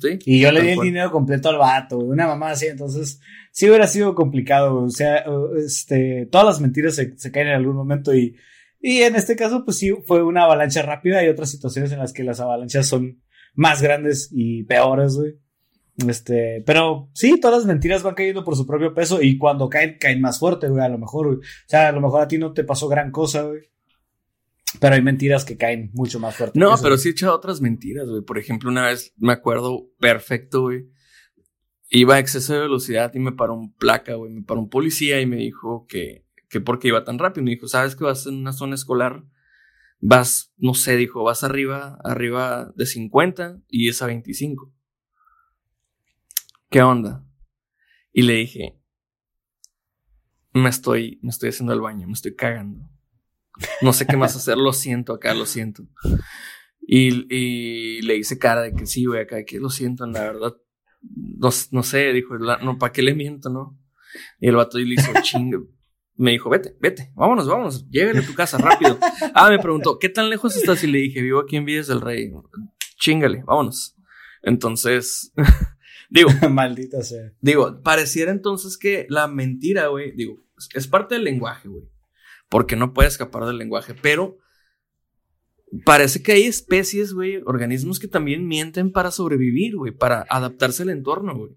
[0.00, 0.18] sí.
[0.26, 2.08] Y yo le di el dinero completo al vato, güey.
[2.08, 3.20] Una mamá así, entonces
[3.52, 4.86] sí hubiera sido complicado, güey.
[4.86, 5.24] O sea,
[5.64, 8.34] este, todas las mentiras se, se caen en algún momento y
[8.82, 11.24] y en este caso, pues sí, fue una avalancha rápida.
[11.24, 13.22] y otras situaciones en las que las avalanchas son
[13.54, 15.38] más grandes y peores, güey.
[16.08, 19.98] Este, pero sí, todas las mentiras van cayendo por su propio peso y cuando caen,
[20.00, 21.38] caen más fuerte, güey, a lo mejor, güey.
[21.38, 23.70] O sea, a lo mejor a ti no te pasó gran cosa, güey.
[24.80, 26.58] Pero hay mentiras que caen mucho más fuerte.
[26.58, 28.22] No, pero sí he echado otras mentiras, güey.
[28.22, 30.88] Por ejemplo, una vez me acuerdo perfecto, güey.
[31.88, 34.32] Iba a exceso de velocidad y me paró un placa, güey.
[34.32, 36.21] Me paró un policía y me dijo que
[36.52, 37.44] que porque iba tan rápido.
[37.44, 39.24] Me dijo, ¿sabes que vas en una zona escolar?
[40.00, 44.70] Vas, no sé, dijo, vas arriba, arriba de 50 y es a 25.
[46.68, 47.24] ¿Qué onda?
[48.12, 48.78] Y le dije,
[50.52, 52.86] me estoy, me estoy haciendo el baño, me estoy cagando.
[53.80, 55.84] No sé qué más hacer, lo siento acá, lo siento.
[56.82, 60.54] Y, y le hice cara de que sí, güey, acá, que lo siento, la verdad.
[61.00, 63.80] No, no sé, dijo, no, ¿para qué le miento, no?
[64.38, 65.58] Y el vato le hizo chingue
[66.16, 68.98] me dijo, vete, vete, vámonos, vámonos, llévele a tu casa rápido.
[69.34, 70.84] Ah, me preguntó, ¿qué tan lejos estás?
[70.84, 72.32] Y le dije, vivo aquí en Villas del Rey.
[72.98, 73.96] Chingale, vámonos.
[74.42, 75.32] Entonces,
[76.10, 76.30] digo.
[76.50, 77.32] Maldita sea.
[77.40, 80.44] Digo, pareciera entonces que la mentira, güey, digo,
[80.74, 81.84] es parte del lenguaje, güey.
[82.48, 84.38] Porque no puede escapar del lenguaje, pero
[85.84, 90.90] parece que hay especies, güey, organismos que también mienten para sobrevivir, güey, para adaptarse al
[90.90, 91.52] entorno, güey.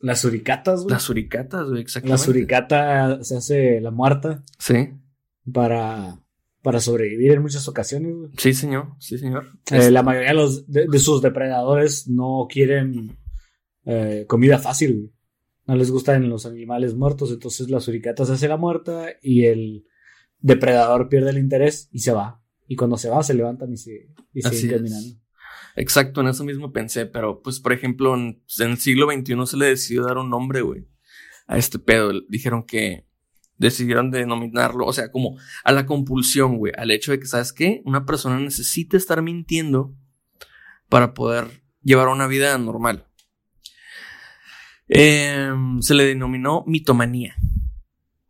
[0.00, 0.92] Las suricatas, güey.
[0.92, 2.20] Las suricatas, güey, exactamente.
[2.20, 4.42] La suricata se hace la muerta.
[4.58, 4.90] Sí.
[5.52, 6.18] Para,
[6.62, 8.30] para sobrevivir en muchas ocasiones, güey.
[8.38, 8.94] Sí, señor.
[8.98, 9.46] Sí, señor.
[9.70, 13.18] Eh, la mayoría de, los, de, sus depredadores no quieren
[13.84, 15.12] eh, comida fácil, güey.
[15.66, 19.84] No les gustan los animales muertos, entonces la suricata se hace la muerta y el
[20.40, 22.42] depredador pierde el interés y se va.
[22.66, 25.19] Y cuando se va, se levantan y se y siguen caminando.
[25.80, 29.66] Exacto, en eso mismo pensé, pero pues por ejemplo en, el siglo XXI se le
[29.66, 30.86] decidió dar un nombre, güey,
[31.46, 32.12] a este pedo.
[32.28, 33.06] Dijeron que
[33.56, 37.80] decidieron denominarlo, o sea, como a la compulsión, güey, al hecho de que, ¿sabes qué?
[37.86, 39.94] Una persona necesita estar mintiendo
[40.90, 43.06] para poder llevar una vida normal.
[44.86, 47.36] Em, se le denominó mitomanía.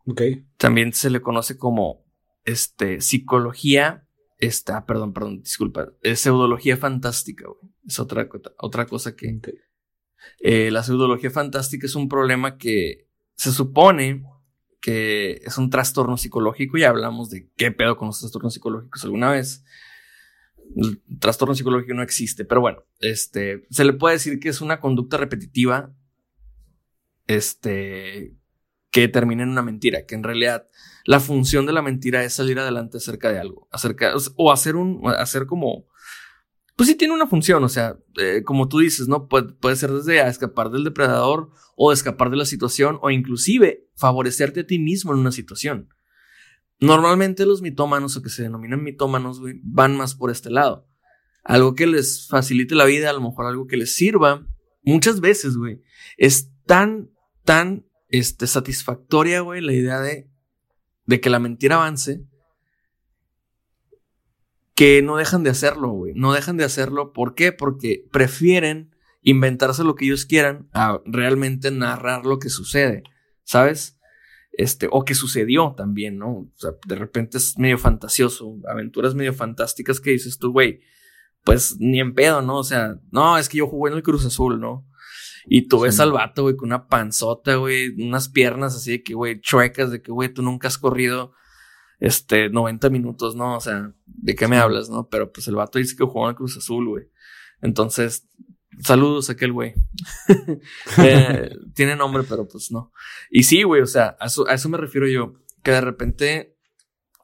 [0.05, 0.21] Ok.
[0.55, 2.05] También se le conoce como
[2.45, 4.07] este, psicología
[4.41, 7.71] esta, perdón, perdón, disculpa, es pseudología fantástica, güey.
[7.87, 8.27] Es otra,
[8.57, 9.39] otra cosa que...
[10.39, 14.23] Eh, la pseudología fantástica es un problema que se supone
[14.81, 19.31] que es un trastorno psicológico, ya hablamos de qué pedo con los trastornos psicológicos alguna
[19.31, 19.63] vez.
[20.75, 24.79] El trastorno psicológico no existe, pero bueno, este, se le puede decir que es una
[24.79, 25.93] conducta repetitiva,
[27.27, 28.35] este,
[28.91, 30.67] que termina en una mentira, que en realidad
[31.05, 35.01] la función de la mentira es salir adelante acerca de algo, acerca, o hacer un,
[35.17, 35.87] hacer como,
[36.75, 39.27] pues sí tiene una función, o sea, eh, como tú dices, ¿no?
[39.27, 44.67] puede ser desde escapar del depredador o escapar de la situación o inclusive favorecerte a
[44.67, 45.89] ti mismo en una situación.
[46.79, 50.87] Normalmente los mitómanos o que se denominan mitómanos, van más por este lado.
[51.43, 54.47] Algo que les facilite la vida, a lo mejor algo que les sirva.
[54.83, 55.81] Muchas veces, güey,
[56.17, 57.11] es tan,
[57.45, 60.29] tan este, satisfactoria, güey, la idea de,
[61.05, 62.23] de que la mentira avance,
[64.75, 66.13] que no dejan de hacerlo, güey.
[66.15, 67.13] No dejan de hacerlo.
[67.13, 67.51] ¿Por qué?
[67.51, 73.03] Porque prefieren inventarse lo que ellos quieran a realmente narrar lo que sucede,
[73.43, 73.99] ¿sabes?
[74.53, 76.31] Este, o que sucedió también, ¿no?
[76.31, 80.81] O sea, de repente es medio fantasioso, aventuras medio fantásticas que dices tú, güey,
[81.43, 82.57] pues ni en pedo, ¿no?
[82.57, 84.87] O sea, no, es que yo jugué en el Cruz Azul, ¿no?
[85.45, 89.13] Y tú ves al vato, güey, con una panzota, güey, unas piernas así de que,
[89.13, 91.33] güey, chuecas, de que, güey, tú nunca has corrido,
[91.99, 93.57] este, 90 minutos, ¿no?
[93.57, 95.07] O sea, ¿de qué me hablas, no?
[95.09, 97.05] Pero pues el vato dice que jugó en el Cruz Azul, güey.
[97.61, 98.27] Entonces,
[98.79, 99.73] saludos a aquel güey.
[100.97, 102.91] Eh, tiene nombre, pero pues no.
[103.29, 106.50] Y sí, güey, o sea, a eso, a eso me refiero yo, que de repente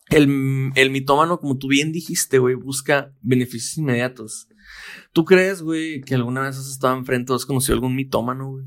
[0.09, 4.47] el, el mitómano, como tú bien dijiste, güey, busca beneficios inmediatos.
[5.13, 8.65] ¿Tú crees, güey, que alguna vez has estado enfrente o has conocido algún mitómano, güey?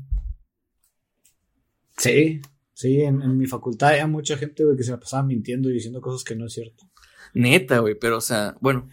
[1.97, 2.41] Sí,
[2.73, 6.01] sí, en, mi facultad había mucha gente, güey, que se la pasaba mintiendo y diciendo
[6.01, 6.89] cosas que no es cierto.
[7.33, 8.89] Neta, güey, pero o sea, bueno.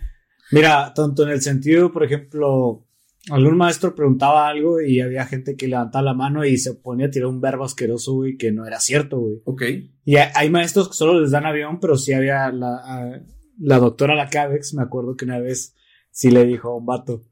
[0.50, 2.86] Mira, tanto en el sentido, por ejemplo,
[3.30, 7.10] algún maestro preguntaba algo y había gente que levantaba la mano y se ponía a
[7.10, 9.40] tirar un verbo asqueroso, güey, que no era cierto, güey.
[9.44, 9.62] Ok.
[10.04, 13.22] Y hay maestros que solo les dan avión, pero sí había la,
[13.58, 15.74] la doctora Lacabex, me acuerdo que una vez
[16.10, 17.24] sí le dijo a un vato,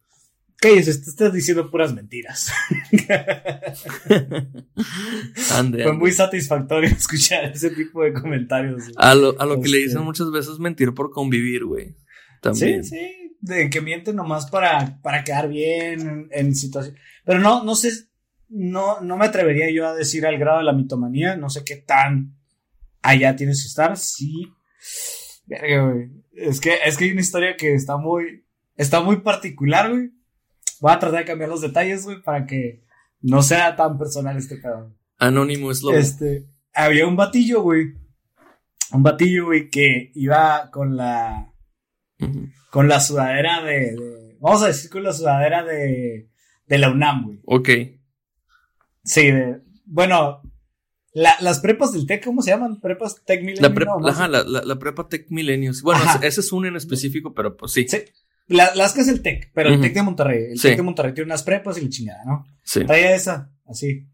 [0.57, 2.53] cállese, estás diciendo puras mentiras.
[5.83, 8.85] Fue muy satisfactorio escuchar ese tipo de comentarios.
[8.96, 11.96] A lo, a lo que le dicen este muchas veces mentir por convivir, güey.
[12.42, 12.85] También.
[12.85, 16.96] Sí, sí de que mienten nomás para, para quedar bien en, situación.
[17.24, 17.90] Pero no, no sé,
[18.48, 21.76] no, no me atrevería yo a decir al grado de la mitomanía, no sé qué
[21.76, 22.37] tan
[23.02, 23.96] allá tienes que estar.
[23.96, 24.52] Sí.
[26.32, 28.44] Es que, es que hay una historia que está muy,
[28.76, 30.11] está muy particular, güey.
[30.80, 32.85] Voy a tratar de cambiar los detalles, güey, para que
[33.20, 34.96] no sea tan personal este cabrón.
[35.18, 35.92] Anónimo es lo.
[35.92, 37.94] Este, había un batillo, güey.
[38.92, 41.54] Un batillo, güey, que iba con la,
[42.70, 43.94] con la sudadera de,
[44.40, 46.29] Vamos a decir con la sudadera de.
[46.66, 47.40] De la UNAM, güey.
[47.44, 47.68] Ok.
[49.05, 50.42] Sí, de, bueno.
[51.12, 52.81] las prepas del TEC, ¿cómo se llaman?
[52.81, 54.02] Prepas TEC Millennium.
[54.02, 55.74] La, prepa TEC Millennium.
[55.83, 57.87] Bueno, ese es un en específico, pero pues sí.
[57.88, 57.98] Sí.
[58.48, 60.44] las que es el TEC, pero el TEC de Monterrey.
[60.52, 62.44] El TEC de Monterrey tiene unas prepas y la chingada, ¿no?
[62.64, 62.85] Sí.
[62.85, 64.09] Traía esa, así.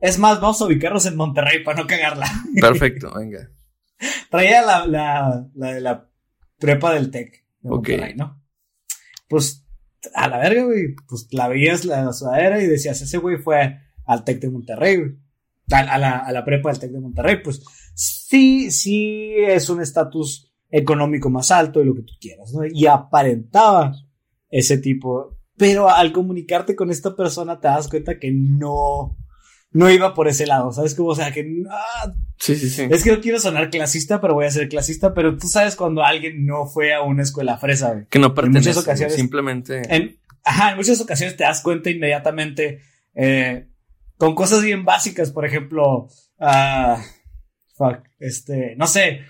[0.00, 2.26] es más, vamos a ubicarnos en Monterrey para no cagarla.
[2.58, 3.50] Perfecto, venga.
[4.30, 6.09] Traía la, la, la de la
[6.60, 8.40] prepa del TEC de ¿no?
[9.28, 9.66] Pues
[10.14, 14.24] a la verga, güey, pues la veías la sudadera y decías, ese güey fue al
[14.24, 15.10] TEC de Monterrey, güey.
[15.72, 17.62] A, la, a la prepa del TEC de Monterrey, pues
[17.94, 22.64] sí, sí es un estatus económico más alto y lo que tú quieras, ¿no?
[22.64, 23.94] Y aparentaba
[24.48, 29.16] ese tipo, pero al comunicarte con esta persona te das cuenta que no,
[29.72, 30.94] no iba por ese lado, ¿sabes?
[30.94, 31.46] Como, o sea, que...
[31.70, 32.88] Ah, sí, sí, sí.
[32.90, 36.02] Es que no quiero sonar clasista, pero voy a ser clasista, pero tú sabes cuando
[36.02, 38.06] alguien no fue a una escuela fresa, güey.
[38.06, 39.82] Que no pertenece, en muchas ocasiones, simplemente...
[39.94, 42.80] En, ajá, en muchas ocasiones te das cuenta inmediatamente
[43.14, 43.68] eh,
[44.16, 46.96] con cosas bien básicas, por ejemplo, uh,
[47.76, 49.20] fuck, este, no sé,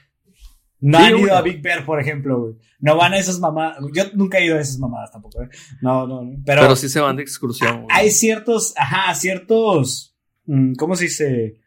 [0.80, 2.54] no han ido a Big Bear, por ejemplo, güey.
[2.78, 3.76] No van a esas mamadas.
[3.92, 5.48] Yo nunca he ido a esas mamadas tampoco, ¿eh?
[5.82, 7.88] No, no, Pero, pero sí se van de excursión, güey.
[7.90, 10.09] Hay ciertos, ajá, ciertos
[10.78, 11.60] ¿cómo se dice?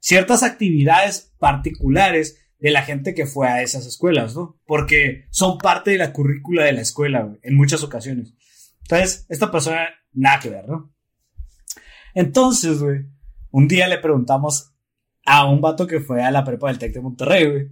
[0.00, 4.60] Ciertas actividades particulares de la gente que fue a esas escuelas, ¿no?
[4.66, 8.34] Porque son parte de la currícula de la escuela, en muchas ocasiones.
[8.82, 10.92] Entonces, esta persona, nada que ver, ¿no?
[12.14, 13.06] Entonces, güey,
[13.50, 14.74] un día le preguntamos
[15.24, 17.68] a un vato que fue a la prepa del TEC de Monterrey, güey,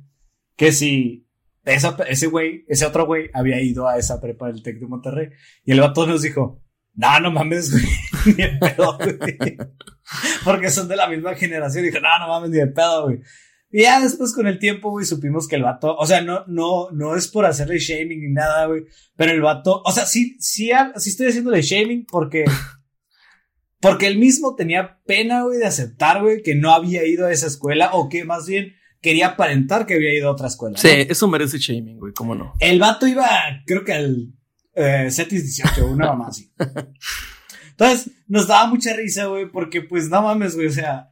[0.56, 1.26] que si
[1.64, 5.30] ese güey, ese otro güey había ido a esa prepa del TEC de Monterrey.
[5.64, 6.62] Y el vato nos dijo,
[6.96, 7.84] no, no mames, güey,
[8.26, 9.18] ni de pedo, güey.
[10.44, 11.84] Porque son de la misma generación.
[11.84, 13.20] Y dije, no, no mames, ni de pedo, güey.
[13.70, 16.90] Y ya después con el tiempo, güey, supimos que el vato, o sea, no, no,
[16.92, 18.84] no es por hacerle shaming ni nada, güey,
[19.16, 22.44] pero el vato, o sea, sí, sí, sí estoy haciéndole shaming porque,
[23.80, 27.48] porque él mismo tenía pena, güey, de aceptar, güey, que no había ido a esa
[27.48, 30.78] escuela o que más bien quería aparentar que había ido a otra escuela.
[30.78, 32.54] Sí, eso merece shaming, güey, cómo no.
[32.60, 33.28] El vato iba,
[33.66, 34.32] creo que al
[34.76, 36.52] eh, Cetis 18, una mamá así.
[37.70, 41.10] Entonces, nos daba mucha risa, güey, porque pues no mames, güey, o sea,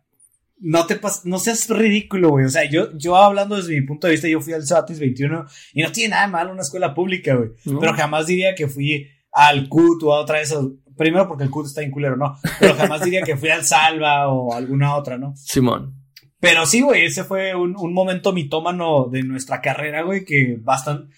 [0.59, 2.47] no te pas no seas ridículo, güey.
[2.47, 5.47] O sea, yo, yo hablando desde mi punto de vista, yo fui al Satis 21
[5.75, 7.51] y no tiene nada de malo una escuela pública, güey.
[7.81, 10.65] Pero jamás diría que fui al CUT o a otra de esas.
[10.97, 12.39] Primero porque el CUT está en culero, no.
[12.61, 15.35] Pero jamás diría que fui al Salva o alguna otra, ¿no?
[15.37, 15.95] Simón.
[16.39, 21.13] Pero sí, güey, ese fue un, un momento mitómano de nuestra carrera, güey, que bastante,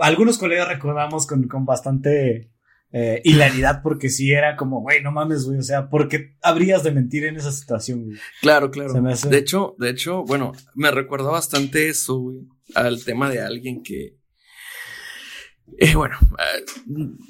[0.00, 2.50] algunos colegas recordamos con, con bastante
[2.92, 6.82] eh, hilaridad porque sí era como, güey, no mames, güey, o sea, ¿por qué habrías
[6.82, 8.18] de mentir en esa situación, güey?
[8.40, 8.92] Claro, claro.
[8.92, 12.38] De hecho, de hecho, bueno, me recuerda bastante eso, güey,
[12.74, 14.16] al tema de alguien que,
[15.78, 16.64] eh, bueno, eh,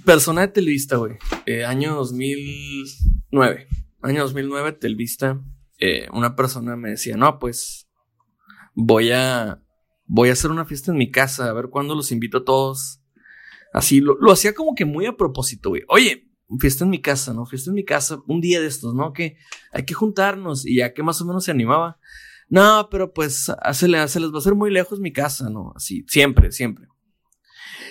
[0.05, 3.67] persona de Televista, güey, eh, año 2009,
[4.03, 5.41] año 2009, Televista,
[6.13, 7.89] una persona me decía, no, pues
[8.75, 9.63] voy a
[10.13, 13.01] voy a hacer una fiesta en mi casa, a ver cuándo los invito a todos
[13.73, 15.83] Así lo, lo hacía como que muy a propósito, güey.
[15.89, 17.47] Oye, fiesta en mi casa, ¿no?
[17.47, 19.13] Fiesta en mi casa, un día de estos, ¿no?
[19.13, 19.37] Que
[19.73, 21.99] hay que juntarnos y ya que más o menos se animaba.
[22.49, 25.73] No, pero pues se, le, se les va a hacer muy lejos mi casa, ¿no?
[25.77, 26.89] Así, siempre, siempre.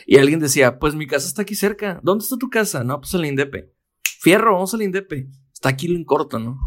[0.05, 2.01] Y alguien decía, pues mi casa está aquí cerca.
[2.03, 2.84] ¿Dónde está tu casa?
[2.84, 3.73] No, pues en la Indepe.
[4.19, 5.29] Fierro, vamos a la Indepe.
[5.53, 6.60] Está aquí en corto, ¿no?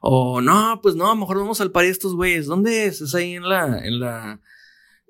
[0.00, 2.46] O no, pues no, mejor vamos al par de estos güeyes.
[2.46, 3.02] ¿Dónde es?
[3.02, 4.40] Es ahí en la, en la,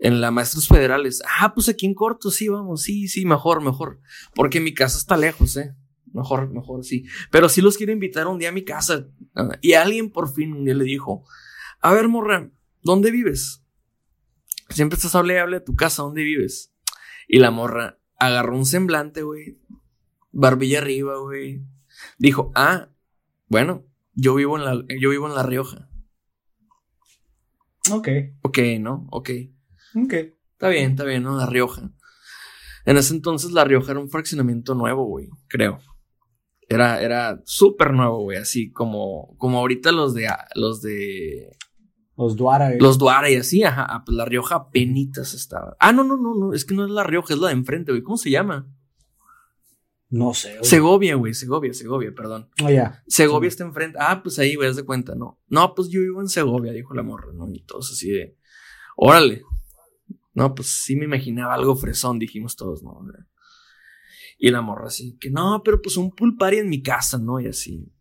[0.02, 1.22] en la Maestros Federales.
[1.38, 4.00] Ah, pues aquí en corto, sí, vamos, sí, sí, mejor, mejor.
[4.34, 5.76] Porque mi casa está lejos, ¿eh?
[6.12, 7.04] Mejor, mejor, sí.
[7.30, 9.06] Pero sí los quiero invitar un día a mi casa.
[9.60, 11.24] Y alguien por fin un día le dijo,
[11.80, 12.50] a ver, morra,
[12.82, 13.64] ¿dónde vives?
[14.70, 16.74] Siempre estás hable hable de tu casa, ¿dónde vives?
[17.28, 19.60] Y la morra agarró un semblante, güey.
[20.32, 21.62] Barbilla arriba, güey.
[22.18, 22.88] Dijo, ah,
[23.46, 25.88] bueno, yo vivo en la, yo vivo en La Rioja.
[27.92, 28.08] Ok.
[28.42, 29.06] Ok, ¿no?
[29.12, 29.30] Ok.
[29.94, 30.12] Ok.
[30.52, 31.36] Está bien, está bien, ¿no?
[31.36, 31.90] La Rioja.
[32.84, 35.78] En ese entonces La Rioja era un fraccionamiento nuevo, güey, creo.
[36.68, 41.56] Era, era súper nuevo, güey, así como, como ahorita los de, los de
[42.16, 42.74] los Duara.
[42.78, 43.86] Los Duara y así, ajá.
[43.88, 45.76] Ah, pues la Rioja penitas estaba.
[45.80, 46.52] Ah, no, no, no, no.
[46.52, 48.02] Es que no es la Rioja, es la de enfrente, güey.
[48.02, 48.68] ¿Cómo se llama?
[50.10, 50.50] No sé.
[50.58, 50.64] Güey.
[50.64, 51.34] Segovia, güey.
[51.34, 52.50] Segovia, Segovia, perdón.
[52.62, 53.02] Oh, ya.
[53.06, 53.98] Segovia está enfrente.
[54.00, 55.40] Ah, pues ahí, güey, haz de cuenta, ¿no?
[55.48, 57.48] No, pues yo vivo en Segovia, dijo la morra, ¿no?
[57.50, 58.36] Y todos así de.
[58.96, 59.42] Órale.
[60.34, 63.00] No, pues sí me imaginaba algo fresón, dijimos todos, ¿no?
[64.38, 67.38] Y la morra así, que no, pero pues un pool party en mi casa, ¿no?
[67.38, 67.92] Y así.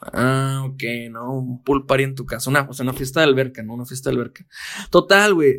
[0.00, 1.38] Ah, ok, ¿no?
[1.38, 2.50] Un pool party en tu casa.
[2.50, 3.74] Una, o sea, una fiesta de alberca, ¿no?
[3.74, 4.46] Una fiesta de alberca.
[4.90, 5.54] Total, güey.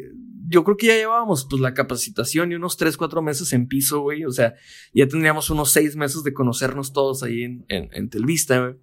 [0.50, 4.02] Yo creo que ya llevábamos pues la capacitación y unos 3, 4 meses en piso,
[4.02, 4.26] güey.
[4.26, 4.56] O sea,
[4.94, 8.76] ya tendríamos unos 6 meses de conocernos todos ahí en, en, Telvista, güey.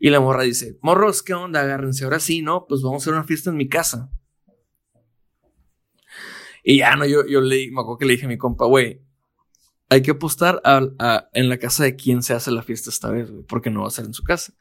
[0.00, 1.60] Y la morra dice, morros, ¿qué onda?
[1.60, 2.04] Agárrense.
[2.04, 2.66] Ahora sí, ¿no?
[2.68, 4.10] Pues vamos a hacer una fiesta en mi casa.
[6.62, 9.02] Y ya, no, yo, yo le, me acuerdo que le dije a mi compa, güey,
[9.90, 13.30] hay que apostar a, en la casa de quién se hace la fiesta esta vez,
[13.30, 14.52] güey, porque no va a ser en su casa.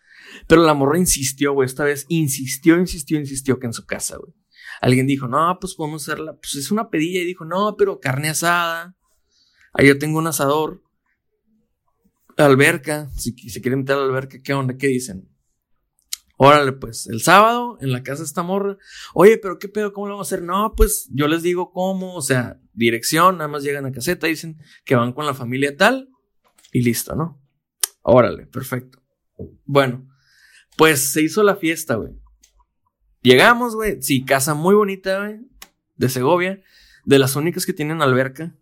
[0.47, 4.33] Pero la morra insistió, güey, esta vez insistió, insistió, insistió que en su casa, güey.
[4.81, 7.21] Alguien dijo, no, pues podemos hacerla, pues es una pedilla.
[7.21, 8.95] Y dijo, no, pero carne asada.
[9.73, 10.83] Ahí yo tengo un asador.
[12.37, 14.77] Alberca, si se quieren meter a la alberca, ¿qué onda?
[14.77, 15.27] ¿Qué dicen?
[16.39, 18.77] Órale, pues, el sábado en la casa de esta morra.
[19.15, 20.45] Oye, pero qué pedo, ¿cómo lo vamos a hacer?
[20.45, 24.57] No, pues yo les digo cómo, o sea, dirección, nada más llegan a caseta, dicen
[24.85, 26.09] que van con la familia tal
[26.71, 27.41] y listo, ¿no?
[28.03, 29.01] Órale, perfecto.
[29.65, 30.07] Bueno,
[30.77, 32.13] pues se hizo la fiesta, güey.
[33.21, 34.01] Llegamos, güey.
[34.01, 35.39] Sí, casa muy bonita, güey.
[35.95, 36.61] De Segovia.
[37.03, 38.55] De las únicas que tienen alberca.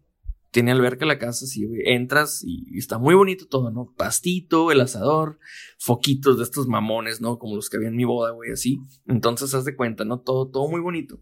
[0.56, 1.82] Tiene alberca la casa, sí, güey.
[1.84, 3.94] Entras y está muy bonito todo, ¿no?
[3.98, 5.38] Pastito, el asador,
[5.78, 7.40] foquitos de estos mamones, ¿no?
[7.40, 8.80] Como los que había en mi boda, güey, así.
[9.06, 10.22] Entonces, haz de cuenta, ¿no?
[10.22, 11.20] Todo, todo muy bonito.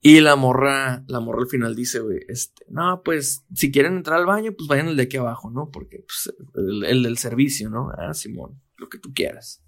[0.00, 4.18] Y la morra, la morra al final dice, güey, este, no, pues, si quieren entrar
[4.18, 5.70] al baño, pues vayan el de aquí abajo, ¿no?
[5.70, 7.92] Porque, pues, el, el del servicio, ¿no?
[7.96, 9.62] Ah, Simón, lo que tú quieras.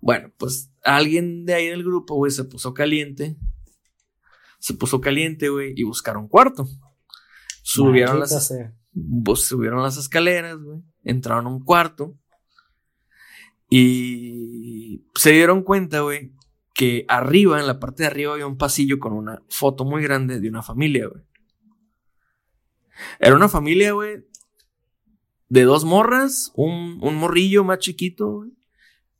[0.00, 3.36] Bueno, pues alguien de ahí del grupo, güey, se puso caliente.
[4.58, 6.66] Se puso caliente, güey, y buscaron cuarto.
[7.62, 8.52] Subieron las,
[9.34, 10.82] subieron las escaleras, güey.
[11.04, 12.18] Entraron a un cuarto.
[13.68, 16.34] Y se dieron cuenta, güey,
[16.74, 20.40] que arriba, en la parte de arriba, había un pasillo con una foto muy grande
[20.40, 21.24] de una familia, güey.
[23.18, 24.26] Era una familia, güey,
[25.48, 28.52] de dos morras, un, un morrillo más chiquito, güey,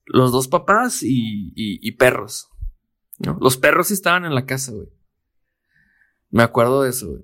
[0.06, 2.50] los dos papás y, perros.
[3.18, 3.38] ¿no?
[3.40, 4.88] Los perros sí estaban en la casa, güey.
[6.30, 7.22] Me acuerdo de eso, güey.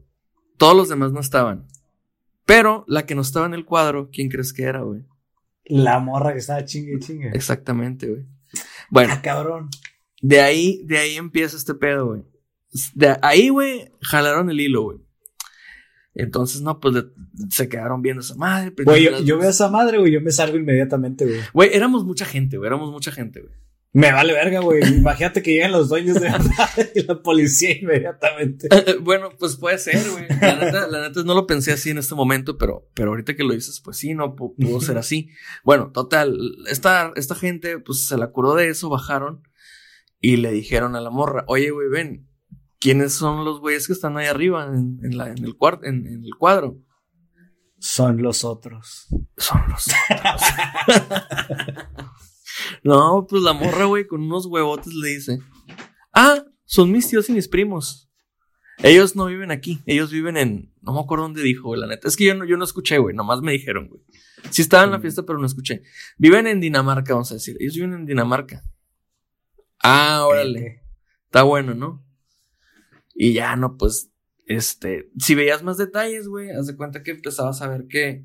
[0.58, 1.66] Todos los demás no estaban.
[2.44, 5.04] Pero la que no estaba en el cuadro, ¿quién crees que era, güey?
[5.64, 7.30] La morra que estaba chingue chingue.
[7.34, 8.26] Exactamente, güey.
[8.90, 9.14] Bueno.
[9.14, 9.68] Ah, cabrón.
[10.20, 12.22] De ahí, de ahí empieza este pedo, güey.
[12.94, 14.98] De ahí, güey, jalaron el hilo, güey.
[16.14, 17.04] Entonces, no, pues
[17.50, 18.72] se quedaron viendo esa madre.
[18.84, 21.40] Güey, yo, veo a esa madre, güey, yo me salgo inmediatamente, güey.
[21.52, 23.54] Güey, éramos mucha gente, güey, éramos mucha gente, güey.
[23.92, 24.82] Me vale verga, güey.
[24.98, 26.28] Imagínate que llegan los dueños de
[26.94, 28.68] y la policía inmediatamente.
[28.70, 30.26] Eh, eh, bueno, pues puede ser, güey.
[30.28, 33.44] La neta, la neta no lo pensé así en este momento, pero, pero ahorita que
[33.44, 35.30] lo dices, pues sí, no pudo ser así.
[35.64, 36.38] Bueno, total,
[36.68, 39.42] esta, esta gente, pues se la curó de eso, bajaron
[40.20, 42.28] y le dijeron a la morra, oye, güey, ven,
[42.80, 46.78] ¿Quiénes son los güeyes que están ahí arriba en, el, en, el cuadro?
[47.80, 49.08] Son los otros.
[49.36, 50.42] Son los otros.
[52.82, 55.38] no, pues la morra, güey, con unos huevotes le dice:
[56.12, 58.10] Ah, son mis tíos y mis primos.
[58.82, 60.72] Ellos no viven aquí, ellos viven en.
[60.82, 62.06] No me acuerdo dónde dijo, güey, la neta.
[62.06, 64.02] Es que yo no, yo no escuché, güey, nomás me dijeron, güey.
[64.50, 65.82] Sí estaba en la fiesta, pero no escuché.
[66.16, 67.56] Viven en Dinamarca, vamos a decir.
[67.58, 68.62] Ellos viven en Dinamarca.
[69.82, 70.82] Ah, órale.
[71.24, 72.04] Está bueno, ¿no?
[73.14, 74.12] Y ya no, pues
[74.48, 78.24] este, si veías más detalles, güey, haz de cuenta que empezabas a ver que,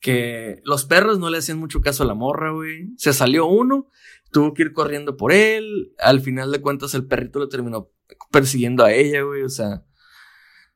[0.00, 2.88] que los perros no le hacían mucho caso a la morra, güey.
[2.96, 3.90] Se salió uno,
[4.30, 5.92] tuvo que ir corriendo por él.
[5.98, 7.90] Al final de cuentas, el perrito le terminó
[8.30, 9.42] persiguiendo a ella, güey.
[9.42, 9.84] O sea,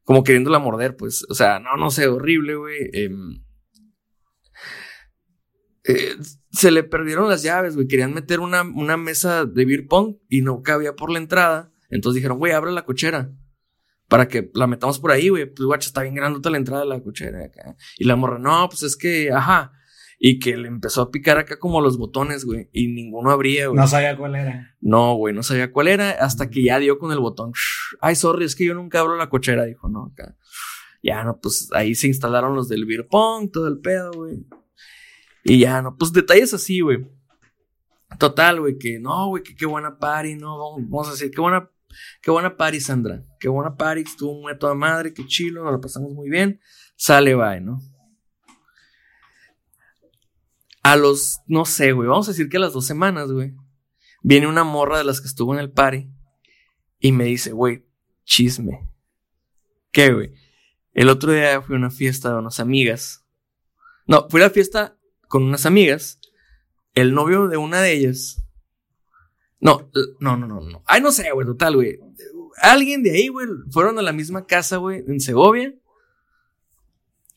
[0.04, 1.24] como queriéndola morder, pues.
[1.28, 2.78] O sea, no, no sé, horrible, güey.
[2.92, 3.44] Em,
[5.84, 6.16] eh,
[6.50, 7.86] se le perdieron las llaves, güey.
[7.86, 11.72] Querían meter una, una mesa de beer pong y no cabía por la entrada.
[11.90, 13.32] Entonces dijeron, güey, abre la cochera.
[14.10, 15.46] Para que la metamos por ahí, güey.
[15.46, 17.76] Pues, guacha, está bien grande la entrada de la cochera acá.
[17.96, 19.72] Y la morra, no, pues es que, ajá.
[20.18, 22.68] Y que le empezó a picar acá como los botones, güey.
[22.72, 23.78] Y ninguno abría, güey.
[23.78, 24.76] No sabía cuál era.
[24.82, 26.10] No, güey, no sabía cuál era.
[26.10, 27.52] Hasta que ya dio con el botón.
[28.02, 29.64] Ay, sorry, es que yo nunca abro la cochera.
[29.64, 30.36] Dijo, no, acá.
[31.02, 34.44] Ya, no, pues ahí se instalaron los del beer pong, todo el pedo, güey.
[35.44, 37.06] Y ya, no, pues detalles así, güey.
[38.18, 41.70] Total, güey, que no, güey, que qué buena party, no, vamos a decir, qué buena,
[42.22, 43.22] qué buena party, Sandra.
[43.38, 46.60] Qué buena party, estuvo muy a toda madre, qué chilo, nos la pasamos muy bien.
[46.96, 47.80] Sale, bye, ¿no?
[50.82, 53.54] A los, no sé, güey, vamos a decir que a las dos semanas, güey,
[54.22, 56.10] viene una morra de las que estuvo en el party
[56.98, 57.86] y me dice, güey,
[58.24, 58.88] chisme.
[59.92, 60.32] ¿Qué, güey?
[60.92, 63.24] El otro día fui a una fiesta de unas amigas.
[64.06, 66.20] No, fui a la fiesta con unas amigas.
[66.94, 68.44] El novio de una de ellas.
[69.60, 69.90] No,
[70.20, 70.82] no, no, no, no.
[70.86, 71.98] Ay, no sé, güey, total, güey.
[72.62, 75.74] Alguien de ahí, güey, fueron a la misma casa, güey, en Segovia.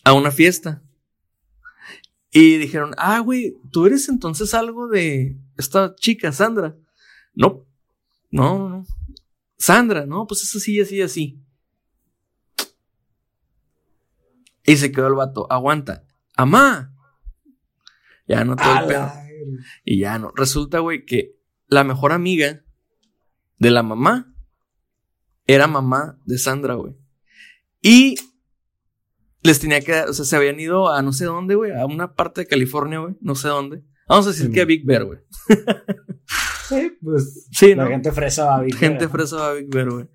[0.06, 0.82] A una fiesta.
[2.32, 6.76] Y dijeron, ah, güey, tú eres entonces algo de esta chica, Sandra.
[7.36, 7.66] No,
[8.32, 8.86] no, no.
[9.58, 11.40] Sandra, no, pues es así, así, así.
[14.66, 16.06] Y se quedó el vato, aguanta.
[16.36, 16.94] Amá.
[18.28, 19.12] Ya no todo el pedo.
[19.84, 20.32] Y ya no.
[20.36, 21.36] Resulta, güey, que
[21.74, 22.64] la mejor amiga
[23.60, 24.34] de la mamá
[25.46, 26.96] era mamá de Sandra, güey.
[27.82, 28.16] Y
[29.42, 32.16] les tenía que, o sea, se habían ido a no sé dónde, güey, a una
[32.16, 33.84] parte de California, güey, no sé dónde.
[34.08, 35.20] Vamos a decir que a Big Bear, güey.
[36.70, 37.48] sí, pues.
[37.52, 38.92] Sí, La gente fresa va a Big Bear.
[38.92, 40.08] Gente fresa va a Big Bear, güey.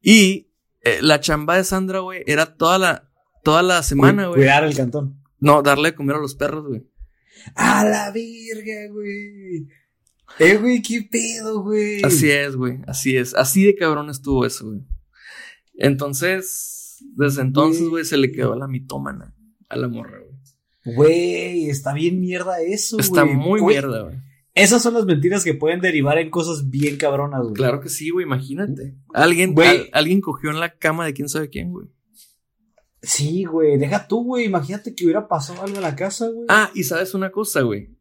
[0.00, 0.52] Y
[0.82, 3.10] eh, la chamba de Sandra, güey, era toda la,
[3.42, 4.40] toda la semana, güey.
[4.40, 5.22] Cuidar el cantón.
[5.40, 6.88] No, darle de comer a los perros, güey.
[7.54, 9.68] A la virga, güey.
[10.38, 12.02] Eh, güey, qué pedo, güey.
[12.02, 12.80] Así es, güey.
[12.86, 13.34] Así es.
[13.34, 14.80] Así de cabrón estuvo eso, güey.
[15.74, 19.34] Entonces, desde entonces, güey, se le quedó a la mitómana.
[19.68, 20.96] A la morra, güey.
[20.96, 23.06] Güey, está bien mierda eso, güey.
[23.06, 24.16] Está muy mierda, güey.
[24.54, 27.54] Esas son las mentiras que pueden derivar en cosas bien cabronas, güey.
[27.54, 28.96] Claro que sí, güey, imagínate.
[29.14, 29.54] Alguien,
[29.92, 31.86] alguien cogió en la cama de quién sabe quién, güey.
[33.02, 34.46] Sí, güey, deja tú, güey.
[34.46, 36.46] Imagínate que hubiera pasado algo en la casa, güey.
[36.48, 37.96] Ah, y sabes una cosa, güey.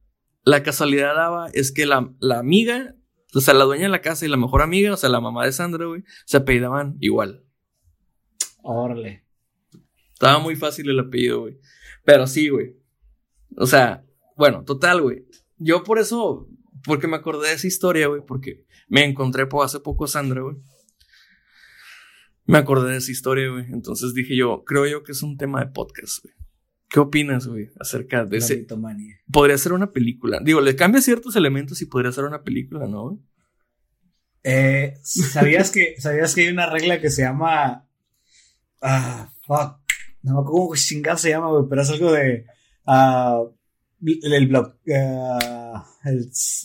[0.47, 2.95] La casualidad daba es que la, la, amiga,
[3.33, 5.45] o sea, la dueña de la casa y la mejor amiga, o sea, la mamá
[5.45, 7.43] de Sandra, güey, se apellidaban igual.
[8.63, 9.25] Órale.
[10.13, 11.59] Estaba muy fácil el apellido, güey.
[12.05, 12.77] Pero sí, güey.
[13.57, 14.05] O sea,
[14.37, 15.25] bueno, total, güey.
[15.57, 16.47] Yo por eso,
[16.85, 20.55] porque me acordé de esa historia, güey, porque me encontré por hace poco Sandra, güey
[22.47, 23.65] me acordé de esa historia, güey.
[23.71, 26.33] Entonces dije yo, creo yo que es un tema de podcast, güey.
[26.89, 28.65] ¿Qué opinas, güey, acerca de ese?
[29.31, 30.39] Podría ser una película.
[30.41, 33.17] Digo, le cambia ciertos elementos y podría ser una película, ¿no, güey?
[34.43, 37.85] Eh, ¿sabías que, ¿Sabías que hay una regla que se llama.
[38.81, 39.81] Ah, fuck.
[40.21, 42.45] No me acuerdo cómo chingada se llama, güey, pero es algo de.
[42.85, 43.43] Ah,
[44.01, 44.75] el, blog.
[44.95, 45.85] Ah,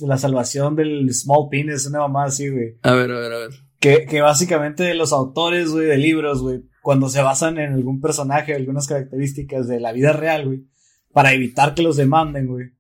[0.01, 2.79] la salvación del small penis, una mamá así, güey.
[2.83, 3.51] A ver, a ver, a ver.
[3.81, 8.55] Que, que básicamente los autores, güey, de libros, güey, cuando se basan en algún personaje,
[8.55, 10.67] algunas características de la vida real, güey,
[11.13, 12.73] para evitar que los demanden, güey,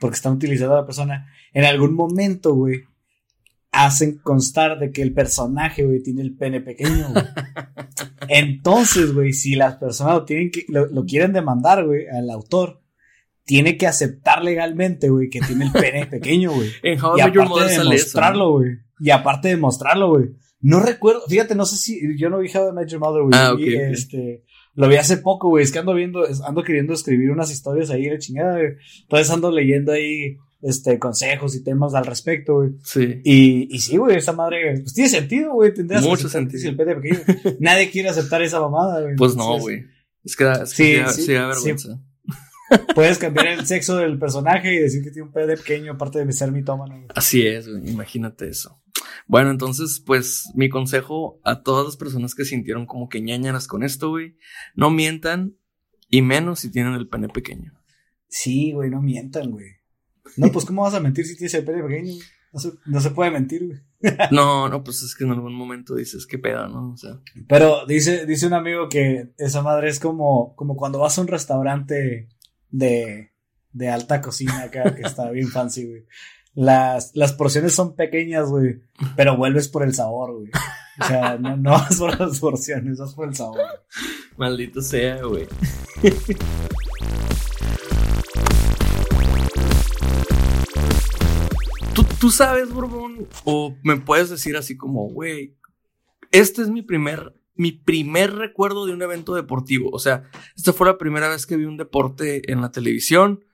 [0.00, 2.82] porque están utilizando a la persona, en algún momento, güey,
[3.70, 7.24] hacen constar de que el personaje, güey, tiene el pene pequeño, güey.
[8.28, 12.82] Entonces, güey, si las personas lo, tienen que, lo, quieren demandar, güey, al autor,
[13.44, 16.70] tiene que aceptar legalmente, güey, que tiene el pene pequeño, güey.
[16.82, 18.78] y aparte de demostrarlo, güey.
[18.98, 20.30] Y aparte de mostrarlo, güey.
[20.60, 23.34] No recuerdo, fíjate, no sé si, yo no vi How I Met Your Mother, güey.
[23.34, 23.54] Ah,
[23.92, 24.42] este,
[24.74, 25.64] lo vi hace poco, güey.
[25.64, 28.72] Es que ando viendo, ando queriendo escribir unas historias ahí de chingada, güey.
[29.02, 32.70] Entonces ando leyendo ahí, este, consejos y temas al respecto, güey.
[32.82, 33.20] Sí.
[33.24, 35.72] Y, y sí, güey, esa madre, pues tiene sentido, güey.
[35.72, 36.70] Tendrías Mucho sentido.
[36.70, 37.20] El pequeño.
[37.60, 39.16] Nadie quiere aceptar esa mamada, güey.
[39.16, 39.84] Pues no, güey.
[40.24, 42.00] Es que, es que sí, sí, da vergüenza.
[42.94, 46.32] Puedes cambiar el sexo del personaje y decir que tiene un pene pequeño, aparte de
[46.32, 47.06] ser mitómano.
[47.14, 47.88] Así es, güey.
[47.88, 48.82] Imagínate eso.
[49.26, 53.82] Bueno, entonces, pues mi consejo a todas las personas que sintieron como que ñañaras con
[53.82, 54.36] esto, güey,
[54.74, 55.56] no mientan
[56.08, 57.72] y menos si tienen el pene pequeño.
[58.28, 59.66] Sí, güey, no mientan, güey.
[60.36, 62.12] No, pues ¿cómo vas a mentir si tienes el pene pequeño?
[62.52, 63.80] No se, no se puede mentir, güey.
[64.30, 66.92] No, no, pues es que en algún momento dices, qué pedo, ¿no?
[66.92, 71.18] O sea, Pero dice, dice un amigo que esa madre es como, como cuando vas
[71.18, 72.28] a un restaurante
[72.70, 73.32] de,
[73.72, 76.04] de alta cocina acá, que está bien fancy, güey.
[76.56, 78.80] Las, las porciones son pequeñas, güey,
[79.14, 80.50] pero vuelves por el sabor, güey.
[80.98, 83.60] O sea, no, no vas por las porciones, vas por el sabor.
[84.38, 85.46] maldito sea, güey.
[91.94, 95.58] ¿Tú, tú sabes, Borbón, o me puedes decir así como, güey,
[96.32, 99.90] este es mi primer, mi primer recuerdo de un evento deportivo.
[99.92, 100.22] O sea,
[100.56, 103.44] esta fue la primera vez que vi un deporte en la televisión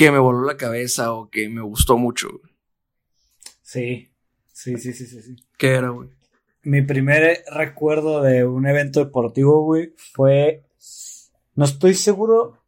[0.00, 2.28] que me voló la cabeza o que me gustó mucho.
[2.30, 2.52] güey.
[3.62, 4.10] Sí,
[4.50, 5.36] sí, sí, sí, sí, sí.
[5.58, 6.08] ¿Qué era, güey?
[6.62, 10.64] Mi primer recuerdo de un evento deportivo, güey, fue.
[11.54, 12.62] No estoy seguro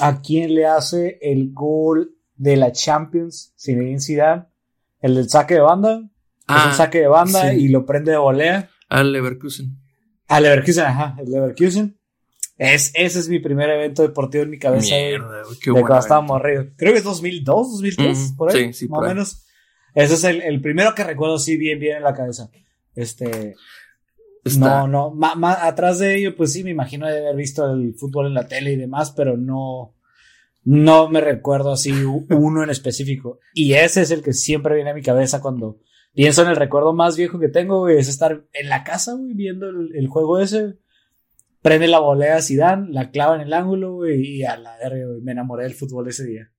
[0.00, 4.46] a quién le hace el gol de la Champions, Zinedine Zidane.
[5.00, 5.98] El del saque de banda.
[5.98, 6.10] es
[6.46, 7.56] Ah, un saque de banda sí.
[7.64, 8.70] y lo prende de volea.
[8.88, 9.76] Al Leverkusen.
[10.28, 11.98] Al Leverkusen, ajá, el Leverkusen.
[12.56, 14.94] Es, ese es mi primer evento deportivo en mi cabeza.
[14.94, 16.66] Mierda, qué de cuando estaba morrido.
[16.76, 18.66] Creo que es 2002, 2003, Ujú, por ahí.
[18.66, 19.46] sí, sí, más o menos.
[19.94, 22.48] Ese es el, el primero que recuerdo, sí, bien, bien en la cabeza.
[22.94, 23.54] Este.
[24.44, 27.64] Está- No, no, ma- ma- atrás de ello, pues sí, me imagino de haber visto
[27.72, 29.94] el fútbol en la tele y demás, pero no,
[30.64, 31.92] no me recuerdo así
[32.30, 33.38] uno en específico.
[33.54, 35.78] Y ese es el que siempre viene a mi cabeza cuando
[36.14, 39.32] pienso en el recuerdo más viejo que tengo, güey, es estar en la casa, güey,
[39.34, 40.74] viendo el, el juego ese.
[41.64, 45.06] Prende la volea a Zidane, la clava en el ángulo, güey, y a la verga,
[45.06, 46.52] güey, me enamoré del fútbol ese día.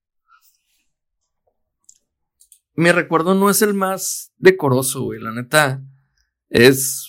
[2.74, 5.22] mi recuerdo no es el más decoroso, güey.
[5.22, 5.84] La neta
[6.50, 7.08] es,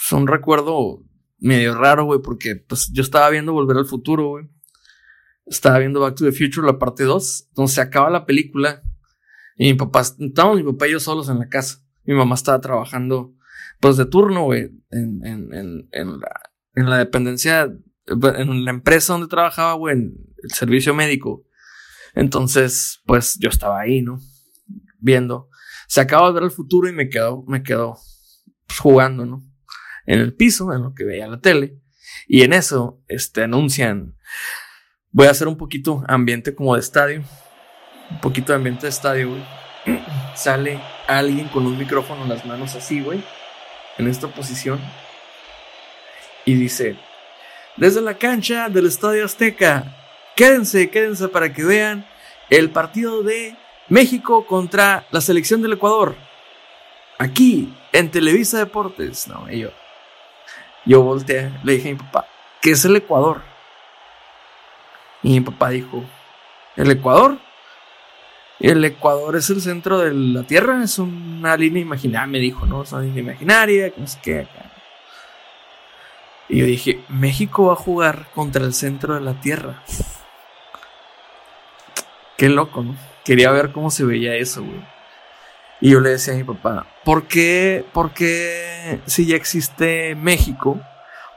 [0.00, 1.02] es un recuerdo
[1.38, 4.48] medio raro, güey, porque pues yo estaba viendo Volver al Futuro, güey.
[5.44, 8.80] Estaba viendo Back to the Future, la parte 2, donde se acaba la película.
[9.56, 11.84] Y mi papá, estábamos mi papá y yo solos en la casa.
[12.04, 13.34] Mi mamá estaba trabajando,
[13.80, 17.72] pues de turno, güey, en, en, en, en la, en la dependencia,
[18.06, 21.44] en la empresa donde trabajaba, güey, en el servicio médico.
[22.14, 24.18] Entonces, pues yo estaba ahí, ¿no?
[25.04, 25.50] viendo.
[25.86, 27.98] Se acaba de ver el futuro y me quedo, me quedo
[28.66, 29.44] pues, jugando, ¿no?
[30.06, 31.78] En el piso, en lo que veía la tele.
[32.26, 34.16] Y en eso, este, anuncian.
[35.10, 37.22] Voy a hacer un poquito ambiente como de estadio.
[38.10, 39.44] Un poquito de ambiente de estadio, güey.
[40.34, 43.22] Sale alguien con un micrófono en las manos así, güey.
[43.98, 44.80] En esta posición.
[46.44, 46.96] Y dice:
[47.76, 49.96] Desde la cancha del Estadio Azteca.
[50.36, 52.06] Quédense, quédense para que vean
[52.50, 53.56] el partido de
[53.88, 56.16] México contra la selección del Ecuador.
[57.18, 59.28] Aquí, en Televisa Deportes.
[59.28, 59.70] No, y yo.
[60.84, 62.26] Yo volteé, le dije a mi papá,
[62.60, 63.40] ¿qué es el Ecuador?
[65.22, 66.04] Y mi papá dijo,
[66.76, 67.38] ¿el Ecuador?
[68.60, 72.82] El Ecuador es el centro de la Tierra, es una línea imaginaria, me dijo, ¿no?
[72.82, 74.40] Es una línea imaginaria, que no sé qué.
[74.40, 74.73] acá".
[76.48, 79.82] Y yo dije, México va a jugar contra el centro de la Tierra.
[82.36, 82.96] Qué loco, ¿no?
[83.24, 84.84] Quería ver cómo se veía eso, güey.
[85.80, 90.80] Y yo le decía a mi papá, ¿por qué, por qué si ya existe México?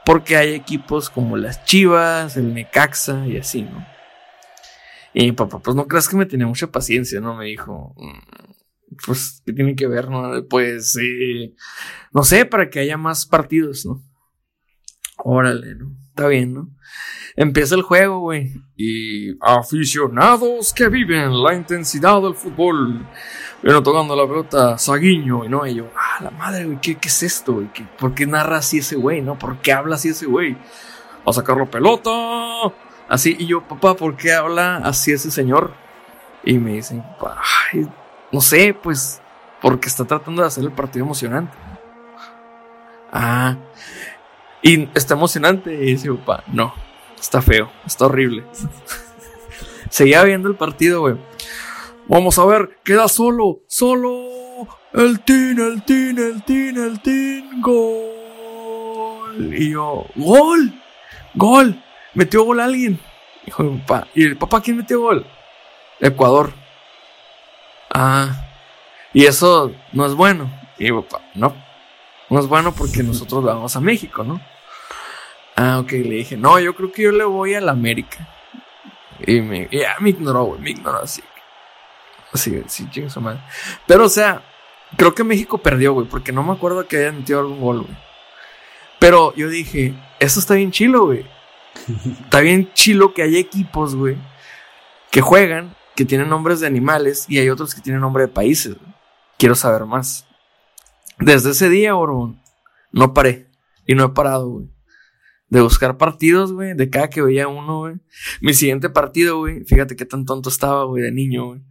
[0.04, 3.86] Porque hay equipos como las Chivas, el Necaxa y así, ¿no?
[5.12, 7.34] Y mi papá, pues no creas que me tenía mucha paciencia, ¿no?
[7.34, 8.52] Me dijo, "Mm,
[9.04, 10.44] pues, ¿qué tiene que ver, no?
[10.48, 11.54] Pues, eh,
[12.12, 14.02] no sé, para que haya más partidos, ¿no?
[15.30, 15.90] Órale, ¿no?
[16.08, 16.68] Está bien, ¿no?
[17.36, 18.50] Empieza el juego, güey.
[18.76, 23.06] Y aficionados que viven la intensidad del fútbol.
[23.62, 27.08] Viene tocando la pelota Saguiño, y no, y yo, ah, la madre, güey, ¿qué, qué
[27.08, 27.70] es esto, güey?
[27.74, 29.38] ¿Qué- ¿Por qué narra así ese güey, no?
[29.38, 30.56] ¿Por qué habla así ese güey?
[31.26, 32.10] A sacar la pelota.
[33.06, 35.74] Así, y yo, papá, ¿por qué habla así ese señor?
[36.42, 37.04] Y me dicen,
[37.74, 37.86] ay,
[38.32, 39.20] no sé, pues,
[39.60, 41.52] porque está tratando de hacer el partido emocionante.
[43.12, 43.56] Ah,
[44.62, 45.74] y está emocionante.
[45.74, 46.74] Y dice, papá, no,
[47.18, 48.44] está feo, está horrible.
[49.90, 51.16] Seguía viendo el partido, güey.
[52.06, 54.26] Vamos a ver, queda solo, solo.
[54.92, 59.54] El tin, el tin, el tin, el tin, gol.
[59.54, 60.72] Y yo, gol,
[61.34, 61.82] gol.
[62.14, 62.98] Metió gol alguien.
[63.44, 64.08] Dijo mi papá.
[64.14, 65.26] ¿Y el papá quién metió gol?
[66.00, 66.52] Ecuador.
[67.92, 68.46] Ah,
[69.12, 70.50] y eso no es bueno.
[70.78, 71.67] Y papá, no.
[72.30, 74.40] No es bueno porque nosotros vamos a México, ¿no?
[75.56, 78.28] Ah, ok, le dije, no, yo creo que yo le voy a la América.
[79.26, 81.22] Y me, ya me ignoró, güey, me ignoró así.
[82.32, 83.40] Así, sí, chingue su madre.
[83.86, 84.42] Pero, o sea,
[84.96, 87.96] creo que México perdió, güey, porque no me acuerdo que hayan metido algún gol, güey.
[88.98, 91.26] Pero yo dije, eso está bien chilo, güey.
[92.24, 94.16] Está bien chilo que haya equipos, güey,
[95.10, 98.74] que juegan, que tienen nombres de animales y hay otros que tienen nombre de países.
[98.74, 98.92] güey.
[99.38, 100.27] quiero saber más.
[101.20, 102.36] Desde ese día, bro,
[102.92, 103.48] no paré.
[103.86, 104.68] Y no he parado, güey.
[105.48, 106.74] De buscar partidos, güey.
[106.74, 107.94] De cada que veía uno, güey.
[108.40, 109.64] Mi siguiente partido, güey.
[109.64, 111.62] Fíjate qué tan tonto estaba, güey, de niño, güey.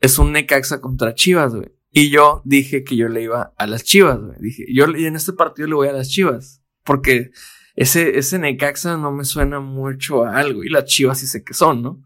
[0.00, 1.72] Es un Necaxa contra Chivas, güey.
[1.90, 4.38] Y yo dije que yo le iba a las Chivas, güey.
[4.40, 6.62] Dije, yo en este partido le voy a las Chivas.
[6.84, 7.30] Porque
[7.74, 10.62] ese, ese Necaxa no me suena mucho a algo.
[10.62, 12.04] Y las Chivas sí sé que son, ¿no?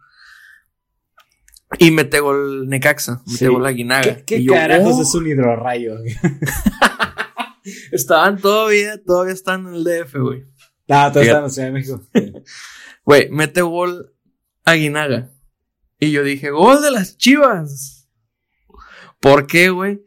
[1.79, 4.17] Y mete gol Necaxa, mete gol Aguinaga.
[4.19, 5.03] ¿Qué, qué yo, carajos "Oh".
[5.03, 5.95] es un hidrorrayo?
[7.93, 10.45] Estaban todavía, todavía están en el DF, güey.
[10.89, 11.37] Ah, todo está Fíjate.
[11.39, 12.03] en la Ciudad de México.
[13.05, 14.13] Güey, mete gol
[14.65, 15.31] Aguinaga.
[15.99, 18.09] Y yo dije, gol de las Chivas.
[19.19, 20.03] ¿Por qué, güey?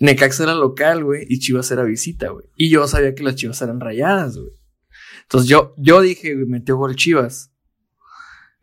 [0.00, 2.46] Necaxa era local, güey, y Chivas era visita, güey.
[2.56, 4.50] Y yo sabía que las Chivas eran rayadas, güey.
[5.22, 7.51] Entonces yo, yo dije, güey, metió gol Chivas.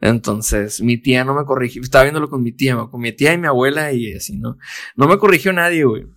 [0.02, 1.82] Entonces, mi tía no me corrigió.
[1.82, 4.58] Estaba viéndolo con mi tía, con mi tía y mi abuela y así, ¿no?
[4.96, 6.08] No me corrigió nadie, güey.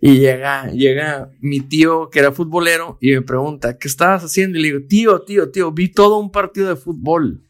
[0.00, 4.58] Y llega, llega mi tío que era futbolero y me pregunta, ¿qué estabas haciendo?
[4.58, 7.42] Y le digo, tío, tío, tío, vi todo un partido de fútbol.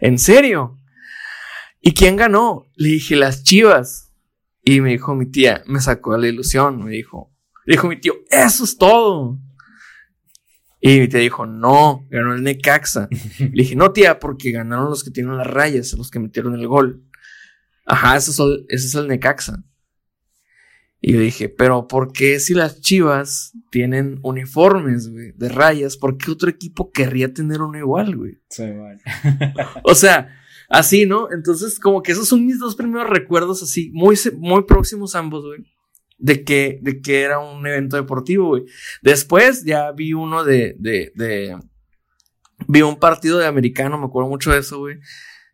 [0.00, 0.78] ¿En serio?
[1.80, 2.66] ¿Y quién ganó?
[2.76, 4.12] Le dije, las chivas.
[4.62, 7.30] Y me dijo mi tía, me sacó la ilusión, me dijo.
[7.66, 9.38] Dijo mi tío, eso es todo.
[10.86, 13.08] Y mi tía dijo, no, ganó el Necaxa.
[13.38, 16.66] Le dije, no, tía, porque ganaron los que tienen las rayas, los que metieron el
[16.68, 17.02] gol.
[17.86, 19.64] Ajá, ese es el, ese es el Necaxa.
[21.00, 26.18] Y yo dije, pero ¿por qué si las chivas tienen uniformes, güey, de rayas, por
[26.18, 28.42] qué otro equipo querría tener uno igual, güey?
[28.50, 28.64] Sí.
[29.84, 31.32] O sea, así, ¿no?
[31.32, 35.64] Entonces, como que esos son mis dos primeros recuerdos así, muy, muy próximos ambos, güey.
[36.24, 38.64] De que, de que era un evento deportivo, güey.
[39.02, 41.58] Después ya vi uno de, de, de,
[42.66, 45.00] vi un partido de americano, me acuerdo mucho de eso, güey.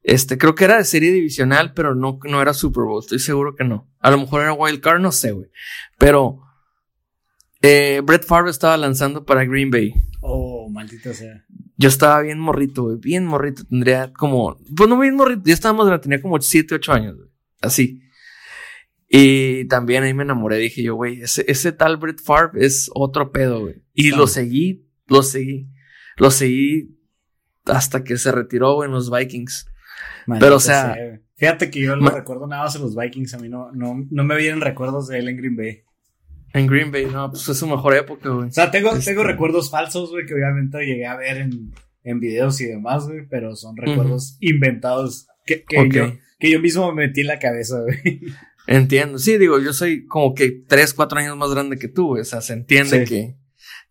[0.04, 3.56] Este, creo que era de serie divisional, pero no, no era Super Bowl, estoy seguro
[3.56, 3.90] que no.
[3.98, 5.50] A lo mejor era Wild Card, no sé, güey.
[5.98, 6.40] Pero,
[7.62, 9.92] eh, Brett Favre estaba lanzando para Green Bay.
[10.20, 11.44] Oh, maldito sea.
[11.76, 12.96] Yo estaba bien morrito, güey.
[12.98, 13.64] Bien morrito.
[13.64, 14.56] Tendría como.
[14.76, 15.42] Pues no bien morrito.
[15.46, 17.28] Ya estábamos, grande, tenía como 7, 8 años, güey.
[17.60, 18.02] Así.
[19.12, 20.56] Y también ahí me enamoré.
[20.58, 23.82] Dije yo, güey, ese, ese tal Brett Favre es otro pedo, güey.
[23.92, 25.68] Y lo seguí, lo seguí.
[26.16, 26.96] Lo seguí
[27.64, 29.66] hasta que se retiró, güey, en los Vikings.
[30.38, 30.96] Pero, o sea.
[31.36, 33.34] Fíjate que yo ma- recuerdo nada más en los Vikings.
[33.34, 35.80] A mí no, no, no me vienen recuerdos de él en Green Bay.
[36.52, 38.48] En Green Bay, no, pues es su mejor época, güey.
[38.48, 41.72] O sea, tengo, Este- tengo recuerdos falsos, güey, que obviamente llegué a ver en,
[42.04, 46.92] en videos y demás, güey, pero son recuerdos inventados que, que, yo, que yo mismo
[46.92, 48.20] me metí en la cabeza, güey.
[48.70, 49.18] Entiendo.
[49.18, 52.16] Sí, digo, yo soy como que 3, 4 años más grande que tú.
[52.16, 53.12] O sea, se entiende Sí.
[53.12, 53.36] que,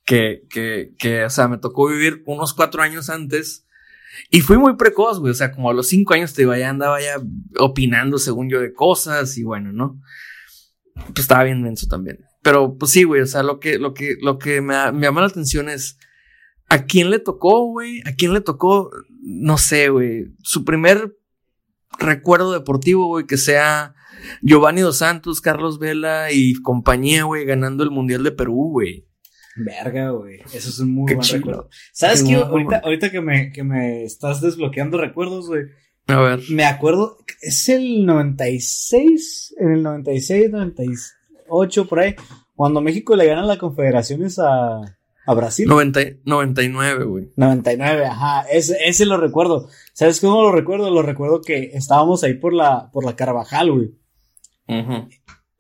[0.06, 3.66] que, que, que, o sea, me tocó vivir unos 4 años antes.
[4.30, 5.32] Y fui muy precoz, güey.
[5.32, 7.18] O sea, como a los 5 años te iba, ya andaba ya
[7.60, 10.00] opinando según yo de cosas y bueno, ¿no?
[10.96, 12.20] Pues estaba bien menso también.
[12.42, 13.20] Pero pues sí, güey.
[13.20, 15.98] O sea, lo que, lo que, lo que me, me llama la atención es
[16.70, 18.00] a quién le tocó, güey.
[18.06, 20.28] A quién le tocó, no sé, güey.
[20.42, 21.18] Su primer
[22.00, 23.94] recuerdo deportivo, güey, que sea
[24.42, 29.06] Giovanni Dos Santos, Carlos Vela y compañía, güey, ganando el Mundial de Perú, güey.
[29.56, 30.40] Verga, güey.
[30.54, 31.38] Eso es un muy Qué buen chido.
[31.40, 31.70] recuerdo.
[31.92, 35.64] ¿Sabes Qué ahorita que, me, que me estás desbloqueando recuerdos, güey.
[36.08, 36.40] A ver.
[36.50, 42.16] Me acuerdo, es el 96, en el 96, 98, por ahí,
[42.56, 44.82] cuando México le gana las confederaciones a,
[45.26, 45.68] a Brasil.
[45.68, 47.32] 90, 99, güey.
[47.36, 49.70] 99, ajá, ese, ese lo recuerdo.
[49.94, 50.90] ¿Sabes cómo lo recuerdo?
[50.90, 53.92] Lo recuerdo que estábamos ahí por la, por la Carvajal, güey.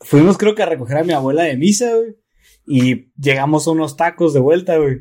[0.01, 2.16] Fuimos creo que a recoger a mi abuela de misa, güey.
[2.66, 4.99] Y llegamos a unos tacos de vuelta, güey.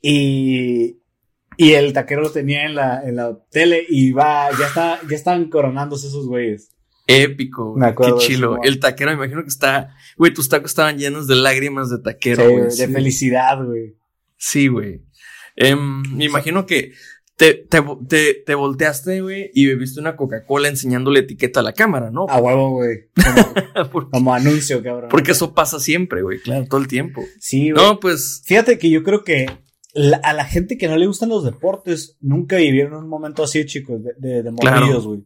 [0.00, 1.00] Y,
[1.56, 5.16] y el taquero lo tenía en la, en la tele y va, ya está, ya
[5.16, 6.70] estaban coronándose esos güeyes.
[7.06, 7.80] Épico, güey.
[7.80, 8.54] Me acuerdo Qué chilo.
[8.56, 9.94] eso, El taquero, me imagino que está.
[10.16, 12.64] Güey, tus tacos estaban llenos de lágrimas de taquero, Sí, güey.
[12.64, 12.86] de sí.
[12.92, 13.96] felicidad, güey.
[14.36, 15.02] Sí, güey.
[15.56, 16.92] Em, me imagino que
[17.38, 22.10] te, te, te, te volteaste, güey, y bebiste una Coca-Cola enseñándole etiqueta a la cámara,
[22.10, 22.26] ¿no?
[22.28, 23.08] A huevo, güey.
[23.14, 23.54] Como,
[23.92, 25.08] porque, como anuncio, cabrón.
[25.08, 27.22] porque eso pasa siempre, güey, claro, todo el tiempo.
[27.38, 27.82] Sí, güey.
[27.82, 28.42] No, pues.
[28.44, 29.46] Fíjate que yo creo que
[29.94, 33.64] la- a la gente que no le gustan los deportes nunca vivieron un momento así,
[33.64, 34.80] chicos, de, de, de Claro.
[34.80, 35.24] morrillos, güey.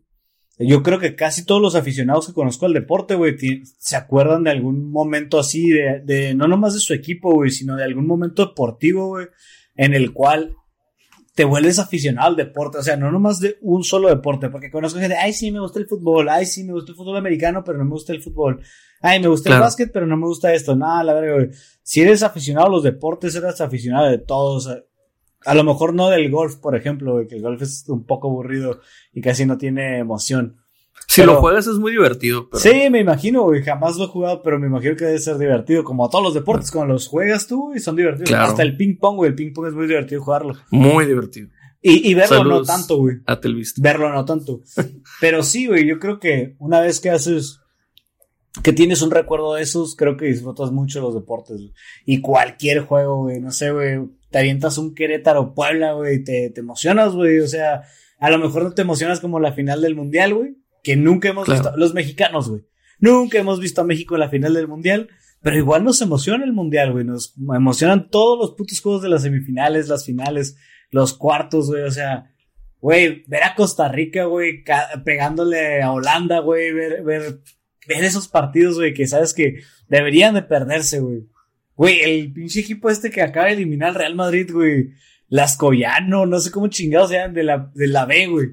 [0.58, 3.34] Yo creo que casi todos los aficionados que conozco al deporte, güey,
[3.78, 7.74] se acuerdan de algún momento así, de, de no nomás de su equipo, güey, sino
[7.74, 9.26] de algún momento deportivo, güey,
[9.76, 10.54] en el cual
[11.34, 15.00] te vuelves aficionado al deporte, o sea, no nomás de un solo deporte, porque conozco
[15.00, 17.78] gente, ay, sí, me gusta el fútbol, ay, sí, me gusta el fútbol americano, pero
[17.78, 18.60] no me gusta el fútbol,
[19.00, 19.62] ay, me gusta Claro.
[19.62, 21.48] el básquet, pero no me gusta esto, nada, la verdad, güey.
[21.82, 24.82] Si eres aficionado a los deportes, eres aficionado de todos, a,
[25.44, 28.28] a lo mejor no del golf, por ejemplo, güey, que el golf es un poco
[28.28, 28.80] aburrido
[29.12, 30.61] y casi no tiene emoción.
[31.12, 32.48] Si lo juegas es muy divertido.
[32.48, 32.58] Pero...
[32.58, 33.62] Sí, me imagino, güey.
[33.62, 35.84] Jamás lo he jugado, pero me imagino que debe ser divertido.
[35.84, 38.32] Como a todos los deportes, cuando los juegas tú, y son divertidos.
[38.32, 39.28] Hasta el ping pong, güey.
[39.28, 40.54] El ping pong es muy divertido jugarlo.
[40.70, 41.48] Muy divertido.
[41.82, 43.16] Y, verlo no tanto, güey.
[43.26, 43.38] A
[43.76, 44.62] Verlo no tanto.
[45.20, 45.86] pero sí, güey.
[45.86, 47.58] Yo creo que una vez que haces.
[48.62, 51.72] Que tienes un recuerdo de esos, creo que disfrutas mucho los deportes, güey.
[52.06, 53.38] Y cualquier juego, güey.
[53.38, 54.00] No sé, güey.
[54.30, 56.24] Te avientas un Querétaro Puebla, güey.
[56.24, 57.40] Te, te emocionas, güey.
[57.40, 57.82] O sea,
[58.18, 61.48] a lo mejor no te emocionas como la final del mundial, güey que nunca hemos
[61.48, 62.62] visto, los mexicanos, güey.
[62.98, 65.08] Nunca hemos visto a México en la final del mundial,
[65.40, 67.04] pero igual nos emociona el mundial, güey.
[67.04, 70.56] Nos emocionan todos los putos juegos de las semifinales, las finales,
[70.90, 71.82] los cuartos, güey.
[71.82, 72.32] O sea,
[72.80, 74.64] güey, ver a Costa Rica, güey,
[75.04, 77.40] pegándole a Holanda, güey, ver, ver,
[77.88, 81.26] ver esos partidos, güey, que sabes que deberían de perderse, güey.
[81.74, 84.90] Güey, el pinche equipo este que acaba de eliminar al Real Madrid, güey.
[85.28, 88.48] Las Coyano, no sé cómo chingados sean de la, de la B, güey.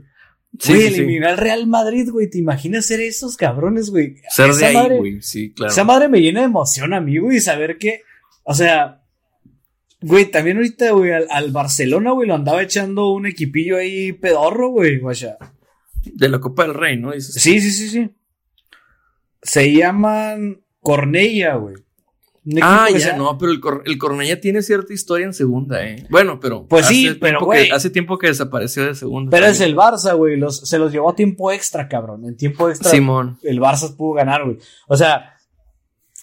[0.59, 2.29] Sí, güey, eliminar al Real Madrid, güey.
[2.29, 4.17] ¿Te imaginas ser esos cabrones, güey?
[4.29, 5.21] Ser de ahí, güey.
[5.21, 5.71] Sí, claro.
[5.71, 8.01] Esa madre me llena de emoción a mí, güey, saber que,
[8.43, 9.01] o sea,
[10.01, 14.99] güey, también ahorita, güey, al, Barcelona, güey, lo andaba echando un equipillo ahí pedorro, güey,
[14.99, 15.37] guacha.
[16.03, 17.11] De la Copa del Rey, ¿no?
[17.13, 18.09] Sí, sí, sí, sí.
[19.41, 21.75] Se llaman Cornella, güey.
[22.61, 26.07] Ah, ya, no, pero el, el Cornella tiene cierta historia en segunda, ¿eh?
[26.09, 26.65] Bueno, pero.
[26.67, 27.69] Pues sí, pero, güey.
[27.69, 29.29] Hace tiempo que desapareció de segunda.
[29.29, 30.39] Pero es el Barça, güey.
[30.49, 32.25] se los llevó a tiempo extra, cabrón.
[32.25, 32.89] En tiempo extra.
[32.89, 33.37] Simón.
[33.43, 34.57] El Barça pudo ganar, güey.
[34.87, 35.35] O sea,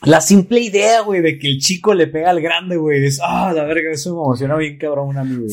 [0.02, 3.04] la simple idea, güey, de que el chico le pega al grande, güey.
[3.04, 5.46] Es, ah, la verga, eso me emociona bien, cabrón, un amigo,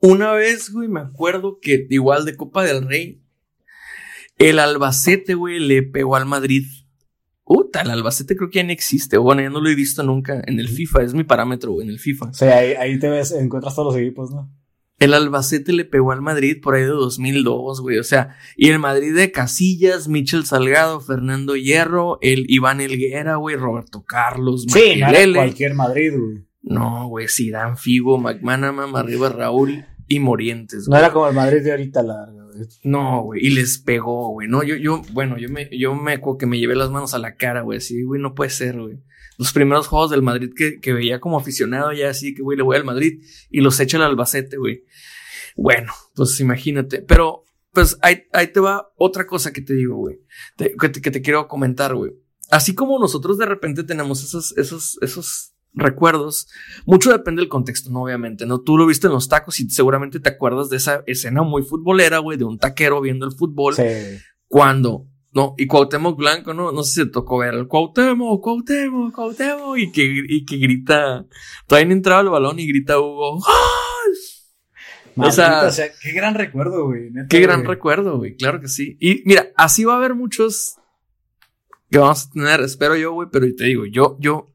[0.00, 3.22] Una vez, güey, me acuerdo que igual de Copa del Rey,
[4.38, 6.64] el Albacete, güey, le pegó al Madrid
[7.44, 9.18] Uta, el Albacete creo que ya no existe.
[9.18, 11.02] Bueno, ya no lo he visto nunca en el FIFA.
[11.02, 12.26] Es mi parámetro, güey, en el FIFA.
[12.26, 14.50] O sea, ahí, te ves, encuentras todos los equipos, ¿no?
[14.98, 17.98] El Albacete le pegó al Madrid por ahí de 2002, güey.
[17.98, 23.56] O sea, y el Madrid de Casillas, Michel Salgado, Fernando Hierro, el Iván Elguera, güey,
[23.56, 26.44] Roberto Carlos, Sí, no cualquier Madrid, güey.
[26.62, 30.88] No, güey, Zidane, Figo, McManaman, arriba Raúl y Morientes.
[30.88, 32.26] No era como el Madrid de ahorita, la
[32.82, 34.48] no, güey, y les pegó, güey.
[34.48, 37.18] No, yo, yo, bueno, yo me, yo me acuerdo que me llevé las manos a
[37.18, 37.78] la cara, güey.
[37.78, 38.98] Así, güey, no puede ser, güey.
[39.38, 42.62] Los primeros juegos del Madrid que, que veía como aficionado ya así, que, güey, le
[42.62, 44.84] voy al Madrid y los echa el Albacete, güey.
[45.56, 47.02] Bueno, pues imagínate.
[47.02, 50.20] Pero, pues ahí, ahí te va otra cosa que te digo, güey.
[50.56, 52.12] que, que te quiero comentar, güey.
[52.50, 56.48] Así como nosotros de repente tenemos esos, esos, esos recuerdos.
[56.86, 58.02] Mucho depende del contexto, ¿no?
[58.04, 58.60] Obviamente, ¿no?
[58.60, 62.18] Tú lo viste en los tacos y seguramente te acuerdas de esa escena muy futbolera,
[62.18, 63.74] güey, de un taquero viendo el fútbol.
[63.74, 63.82] Sí.
[64.46, 65.54] Cuando, ¿no?
[65.58, 66.72] Y Cuauhtémoc Blanco, ¿no?
[66.72, 71.26] No sé si te tocó ver al Cuauhtémoc, Cuauhtémoc, Cuauhtémoc, y que, y que grita,
[71.66, 73.40] todavía no entraba el balón y grita Hugo,
[75.16, 75.70] o, sea,
[76.02, 77.10] qué gran recuerdo, güey.
[77.28, 78.96] Qué gran recuerdo, güey, claro que sí.
[79.00, 80.76] Y mira, así va a haber muchos
[81.90, 84.53] que vamos a tener, espero yo, güey, pero te digo, yo, yo,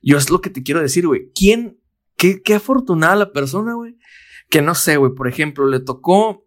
[0.00, 1.30] yo es lo que te quiero decir, güey.
[1.34, 1.80] ¿Quién,
[2.16, 3.96] qué, qué afortunada la persona, güey?
[4.48, 6.46] Que no sé, güey, por ejemplo, le tocó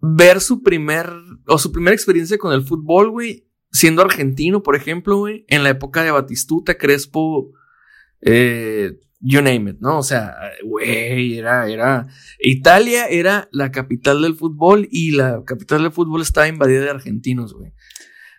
[0.00, 1.10] ver su primer,
[1.46, 5.70] o su primera experiencia con el fútbol, güey, siendo argentino, por ejemplo, güey, en la
[5.70, 7.52] época de Batistuta, Crespo,
[8.20, 9.98] eh, you name it, ¿no?
[9.98, 12.06] O sea, güey, era, era,
[12.38, 17.54] Italia era la capital del fútbol y la capital del fútbol estaba invadida de argentinos,
[17.54, 17.72] güey.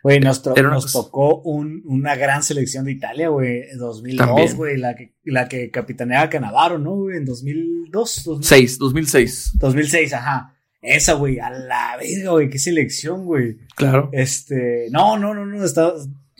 [0.05, 5.15] Güey, nos, nos tocó un, una gran selección de Italia, güey, 2002, güey, la que,
[5.23, 7.17] la que capitaneaba Canavaro, ¿no, güey?
[7.17, 9.51] En 2002, 2006, 2006.
[9.55, 10.53] 2006, ajá.
[10.79, 13.57] Esa, güey, a la verga, güey, qué selección, güey.
[13.75, 14.11] Claro.
[14.13, 15.93] Este, no, no, no, no, está,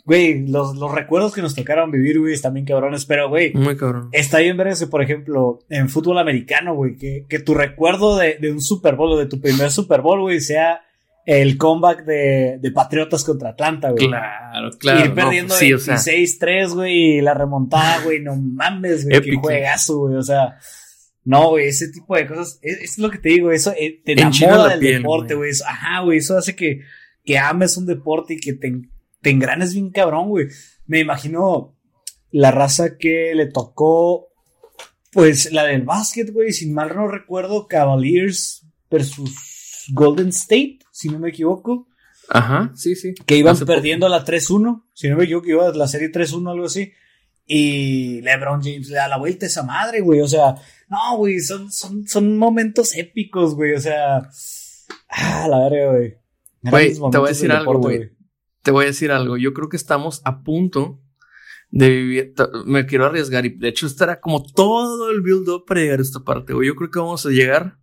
[0.04, 3.52] güey, los, los recuerdos que nos tocaron vivir, güey, están bien cabrones, pero, güey.
[3.52, 4.10] Muy cabrón.
[4.12, 8.38] Está bien ver eso, por ejemplo, en fútbol americano, güey, que, que tu recuerdo de,
[8.40, 10.82] de un Super Bowl o de tu primer Super Bowl, güey, sea
[11.26, 14.06] el comeback de, de Patriotas contra Atlanta, güey.
[14.06, 15.04] Claro, claro.
[15.04, 19.98] Ir perdiendo no, pues 16-3, güey, y la remontada, güey, no mames, güey, qué juegazo,
[19.98, 20.56] güey, o sea.
[21.24, 24.12] No, güey, ese tipo de cosas, es, es lo que te digo, eso eh, te
[24.12, 25.50] enamora del deporte, güey.
[25.66, 26.82] Ajá, güey, eso hace que,
[27.24, 28.72] que ames un deporte y que te,
[29.20, 30.46] te engranes bien cabrón, güey.
[30.86, 31.76] Me imagino
[32.30, 34.28] la raza que le tocó,
[35.10, 41.18] pues, la del básquet, güey, sin mal no recuerdo, Cavaliers versus Golden State si no
[41.18, 41.88] me equivoco.
[42.30, 43.14] Ajá, sí, sí.
[43.26, 46.90] Que iban perdiendo la 3-1, si no me equivoco, iba la serie 3-1, algo así.
[47.44, 50.22] Y LeBron James le da la vuelta a esa madre, güey.
[50.22, 50.54] O sea,
[50.88, 53.74] no, güey, son, son, son momentos épicos, güey.
[53.74, 54.26] O sea,
[55.10, 56.16] ah, la verga, güey.
[56.62, 58.12] Güey, te voy a decir algo, güey.
[58.62, 59.36] Te voy a decir algo.
[59.36, 61.02] Yo creo que estamos a punto
[61.70, 62.34] de vivir.
[62.64, 66.20] Me quiero arriesgar y de hecho estará como todo el build-up para llegar a esta
[66.20, 66.66] parte, güey.
[66.66, 67.76] Yo creo que vamos a llegar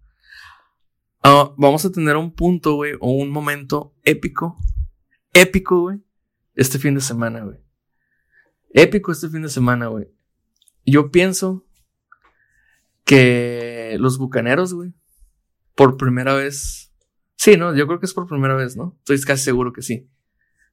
[1.24, 4.58] ah, vamos a tener un punto, güey, o un momento épico,
[5.34, 6.02] épico, güey,
[6.56, 7.58] este fin de semana, güey.
[8.74, 10.08] Épico este fin de semana, güey.
[10.86, 11.66] Yo pienso
[13.06, 14.94] que los bucaneros, güey,
[15.76, 16.92] por primera vez.
[17.36, 18.96] Sí, no, yo creo que es por primera vez, ¿no?
[19.00, 20.10] Estoy casi seguro que sí.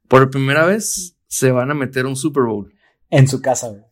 [0.08, 2.74] Por primera vez se van a meter un Super Bowl.
[3.10, 3.82] En su casa, güey.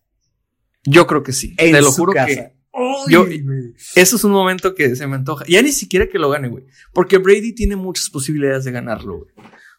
[0.84, 1.54] Yo creo que sí.
[1.56, 2.57] Te lo juro que.
[3.08, 3.26] Yo,
[3.94, 5.44] eso es un momento que se me antoja.
[5.48, 6.64] Ya ni siquiera que lo gane, güey.
[6.92, 9.30] Porque Brady tiene muchas posibilidades de ganarlo, güey.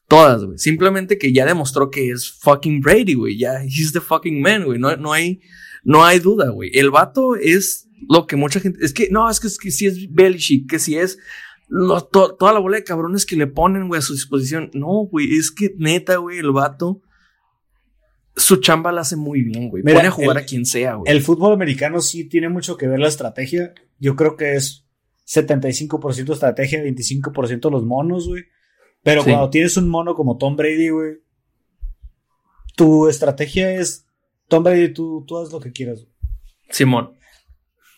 [0.07, 0.57] Todas, güey.
[0.57, 3.37] Simplemente que ya demostró que es fucking Brady, güey.
[3.37, 4.79] Ya, he's the fucking man, güey.
[4.79, 5.41] No, no, hay,
[5.83, 6.71] no hay duda, güey.
[6.73, 8.83] El vato es lo que mucha gente.
[8.83, 11.19] Es que, no, es que, es que si es Belichick, que si es
[12.11, 14.71] toda la bola de cabrones que le ponen, güey, a su disposición.
[14.73, 15.35] No, güey.
[15.35, 17.01] Es que neta, güey, el vato
[18.35, 19.83] su chamba la hace muy bien, güey.
[19.83, 21.11] Pone a jugar a quien sea, güey.
[21.11, 23.73] El fútbol americano sí tiene mucho que ver la estrategia.
[23.99, 24.85] Yo creo que es
[25.27, 28.45] 75% estrategia, 25% los monos, güey.
[29.03, 31.17] Pero cuando tienes un mono como Tom Brady, güey,
[32.75, 34.05] tu estrategia es
[34.47, 35.99] Tom Brady, tú, tú haz lo que quieras.
[35.99, 36.13] Güey.
[36.69, 37.13] Simón.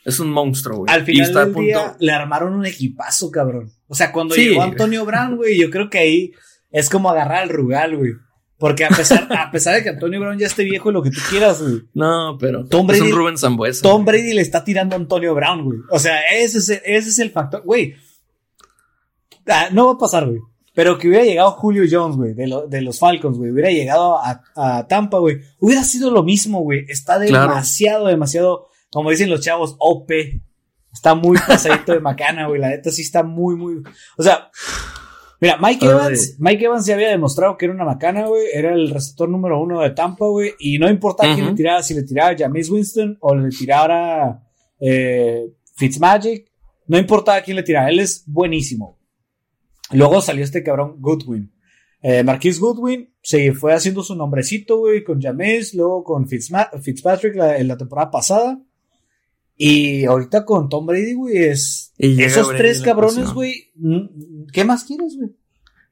[0.04, 0.94] Es un monstruo, güey.
[0.94, 3.72] Al final del día le armaron un equipazo, cabrón.
[3.88, 6.32] O sea, cuando llegó Antonio Brown, güey, yo creo que ahí
[6.72, 8.14] es como agarrar al Rugal, güey.
[8.62, 11.10] Porque a pesar, a pesar de que Antonio Brown ya esté viejo y lo que
[11.10, 11.82] tú quieras, güey.
[11.96, 13.82] No, pero Tom Brady, es un Rubén Zambuesa.
[13.82, 15.80] Tom Brady le está tirando a Antonio Brown, güey.
[15.90, 17.64] O sea, ese es, el, ese es el factor.
[17.64, 17.96] Güey.
[19.48, 20.42] Ah, no va a pasar, güey.
[20.76, 23.50] Pero que hubiera llegado Julio Jones, güey, de, de, los Falcons, güey.
[23.50, 25.40] Hubiera llegado a, a Tampa, güey.
[25.60, 26.86] Hubiera sido lo mismo, güey.
[26.88, 30.12] Está demasiado, demasiado, como dicen los chavos, OP.
[30.94, 32.62] Está muy pasadito de macana, güey.
[32.62, 33.82] La neta sí está muy, muy.
[34.18, 34.52] O sea,
[35.42, 38.46] Mira, Mike Evans, Mike Evans ya había demostrado que era una macana, güey.
[38.54, 40.54] Era el receptor número uno de Tampa, güey.
[40.60, 44.44] Y no importa quién le tirara, si le tiraba James Winston o le tirara
[44.80, 46.52] eh, Fitzmagic.
[46.86, 49.00] No importa quién le tirara, él es buenísimo.
[49.94, 51.52] Luego salió este cabrón Goodwin.
[52.04, 57.68] Eh, Marquis Goodwin se fue haciendo su nombrecito, güey, con James, luego con Fitzpatrick en
[57.68, 58.62] la temporada pasada.
[59.64, 61.94] Y ahorita con Tom Brady, güey, es.
[62.00, 63.72] esos tres cabrones, güey.
[64.52, 65.30] ¿Qué más quieres, güey?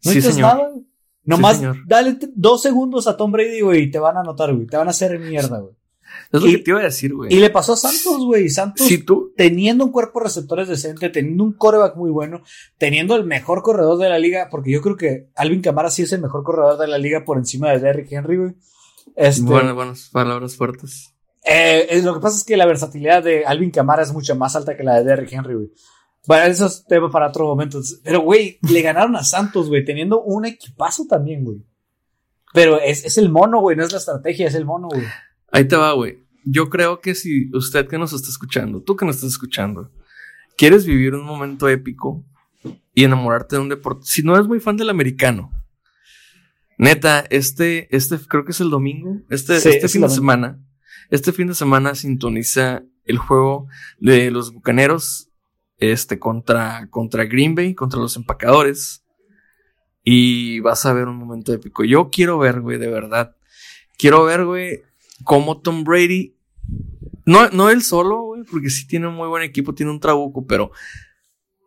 [0.04, 0.86] No sí, nada, güey.
[1.24, 4.66] Nomás dale dos segundos a Tom Brady, güey, y te van a anotar, güey.
[4.66, 5.76] Te van a hacer mierda, güey.
[6.32, 7.32] Es lo que te iba a decir, güey.
[7.32, 8.50] Y le pasó a Santos, güey.
[8.50, 8.88] Santos,
[9.38, 12.42] teniendo un cuerpo de receptores decente, teniendo un coreback muy bueno,
[12.80, 16.12] teniendo el mejor corredor de la liga, porque yo creo que Alvin Camara sí es
[16.12, 18.56] el mejor corredor de la liga por encima de Derrick Henry, güey.
[19.16, 21.14] Este, bueno, buenas palabras fuertes.
[21.44, 24.76] Eh, lo que pasa es que la versatilidad de Alvin Kamara es mucho más alta
[24.76, 25.72] que la de Derrick Henry, güey.
[26.28, 27.82] Bueno, eso es tema para otro momento.
[28.04, 31.64] Pero, güey, le ganaron a Santos, güey, teniendo un equipazo también, güey.
[32.54, 35.04] Pero es, es el mono, güey, no es la estrategia, es el mono, güey.
[35.52, 36.20] Ahí te va, güey.
[36.46, 39.92] Yo creo que si usted que nos está escuchando, tú que nos estás escuchando,
[40.58, 42.26] quieres vivir un momento épico
[42.94, 45.52] y enamorarte de un deporte, si no eres muy fan del americano,
[46.78, 50.60] neta, este, este creo que es el domingo, este, este fin de semana,
[51.10, 53.68] este fin de semana sintoniza el juego
[54.00, 55.30] de los Bucaneros
[55.78, 59.04] este, contra, contra Green Bay, contra los empacadores.
[60.04, 61.84] Y vas a ver un momento épico.
[61.84, 63.36] Yo quiero ver, güey, de verdad.
[63.98, 64.82] Quiero ver, güey,
[65.24, 66.36] cómo Tom Brady.
[67.26, 70.46] No, no él solo, güey, porque sí tiene un muy buen equipo, tiene un trabuco,
[70.46, 70.72] pero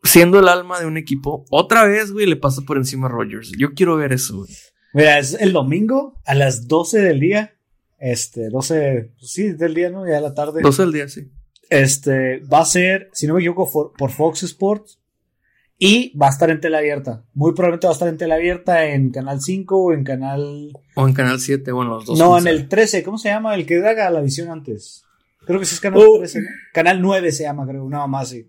[0.03, 3.53] siendo el alma de un equipo, otra vez, güey, le pasa por encima a Rodgers.
[3.57, 4.51] Yo quiero ver eso, güey.
[4.95, 7.55] Mira, es el domingo a las 12 del día.
[8.03, 10.05] Este, 12, pues sí, del día, ¿no?
[10.05, 10.61] Ya de la tarde.
[10.61, 11.31] 12 del día, sí.
[11.71, 14.99] Este, va a ser, si no me equivoco, por, Fox Sports.
[15.79, 17.25] Y va a estar en tela abierta.
[17.33, 20.73] Muy probablemente va a estar en tela abierta en Canal 5 o en Canal...
[20.97, 22.19] O en Canal 7, bueno, los dos.
[22.19, 23.55] No, en el 13, ¿cómo se llama?
[23.55, 25.05] El que haga la visión antes.
[25.47, 26.49] Creo que sí es Canal 13, ¿no?
[26.75, 28.49] Canal 9 se llama, creo, nada más, sí.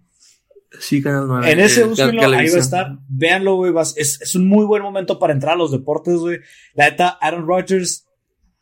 [0.80, 1.52] Sí, Canal 9.
[1.52, 2.98] En ese uso ahí va a estar.
[3.08, 3.72] Véanlo, güey.
[3.98, 6.40] Es, es un muy buen momento para entrar a los deportes, güey.
[6.74, 8.08] La neta, Aaron Rodgers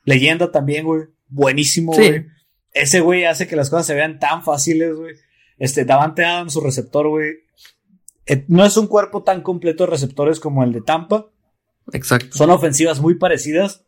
[0.03, 1.03] Leyenda también, güey.
[1.27, 2.25] Buenísimo, güey.
[2.73, 5.15] Ese güey hace que las cosas se vean tan fáciles, güey.
[5.57, 7.31] Este, Davante Adams, su receptor, güey.
[8.25, 11.27] Eh, no es un cuerpo tan completo de receptores como el de Tampa.
[11.93, 12.37] Exacto.
[12.37, 13.85] Son ofensivas muy parecidas.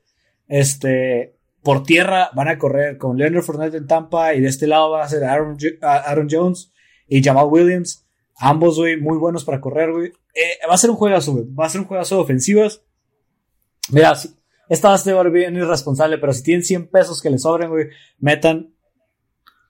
[0.48, 4.92] Este, por tierra van a correr con Leonard Fournette en Tampa y de este lado
[4.92, 6.72] va a ser Aaron, Aaron Jones
[7.08, 8.06] y Jamal Williams.
[8.36, 10.08] Ambos, güey, muy buenos para correr, güey.
[10.34, 11.46] Eh, va a ser un juegazo, güey.
[11.54, 12.82] Va a ser un juegazo de ofensivas.
[13.90, 14.14] Mira,
[14.74, 17.90] esta va a ser bien irresponsable, pero si tienen 100 pesos que les sobren, güey,
[18.18, 18.74] metan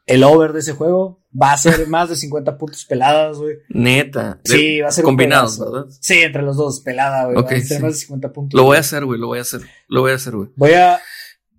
[0.05, 1.21] el over de ese juego.
[1.35, 3.57] Va a ser más de 50 puntos peladas, güey.
[3.67, 4.39] Neta.
[4.45, 5.87] Sí, va a ser combinados, ¿verdad?
[5.99, 7.35] Sí, entre los dos, pelada, güey.
[7.35, 8.57] va a ser más de 50 puntos.
[8.57, 9.61] Lo voy a hacer, güey, lo voy a hacer.
[9.89, 10.49] Lo voy a hacer, güey.
[10.55, 11.01] Voy a.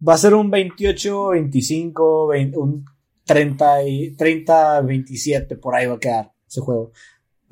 [0.07, 2.85] Va a ser un 28, 25, un
[3.25, 3.77] 30,
[4.17, 6.93] 30, 27, por ahí va a quedar ese juego.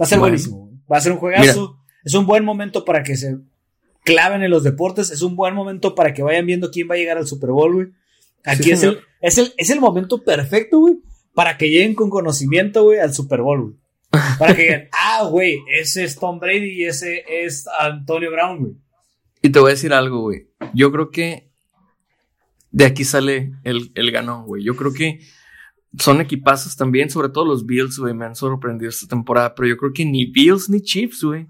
[0.01, 0.78] Va a ser buenísimo, güey.
[0.90, 1.78] va a ser un juegazo.
[2.03, 3.36] Es un buen momento para que se
[4.05, 5.11] claven en los deportes.
[5.11, 7.75] Es un buen momento para que vayan viendo quién va a llegar al Super Bowl,
[7.75, 7.87] güey.
[8.45, 10.99] Aquí es, el, es, el, es el momento perfecto, güey,
[11.33, 13.75] para que lleguen con conocimiento, güey, al Super Bowl, güey.
[14.39, 18.73] Para que digan, ah, güey, ese es Tom Brady y ese es Antonio Brown, güey.
[19.43, 20.49] Y te voy a decir algo, güey.
[20.75, 21.51] Yo creo que
[22.71, 24.65] de aquí sale el, el ganón, güey.
[24.65, 25.21] Yo creo que
[25.99, 28.15] son equipazos también, sobre todo los Bills, güey.
[28.15, 31.47] Me han sorprendido esta temporada, pero yo creo que ni Bills ni Chiefs, güey,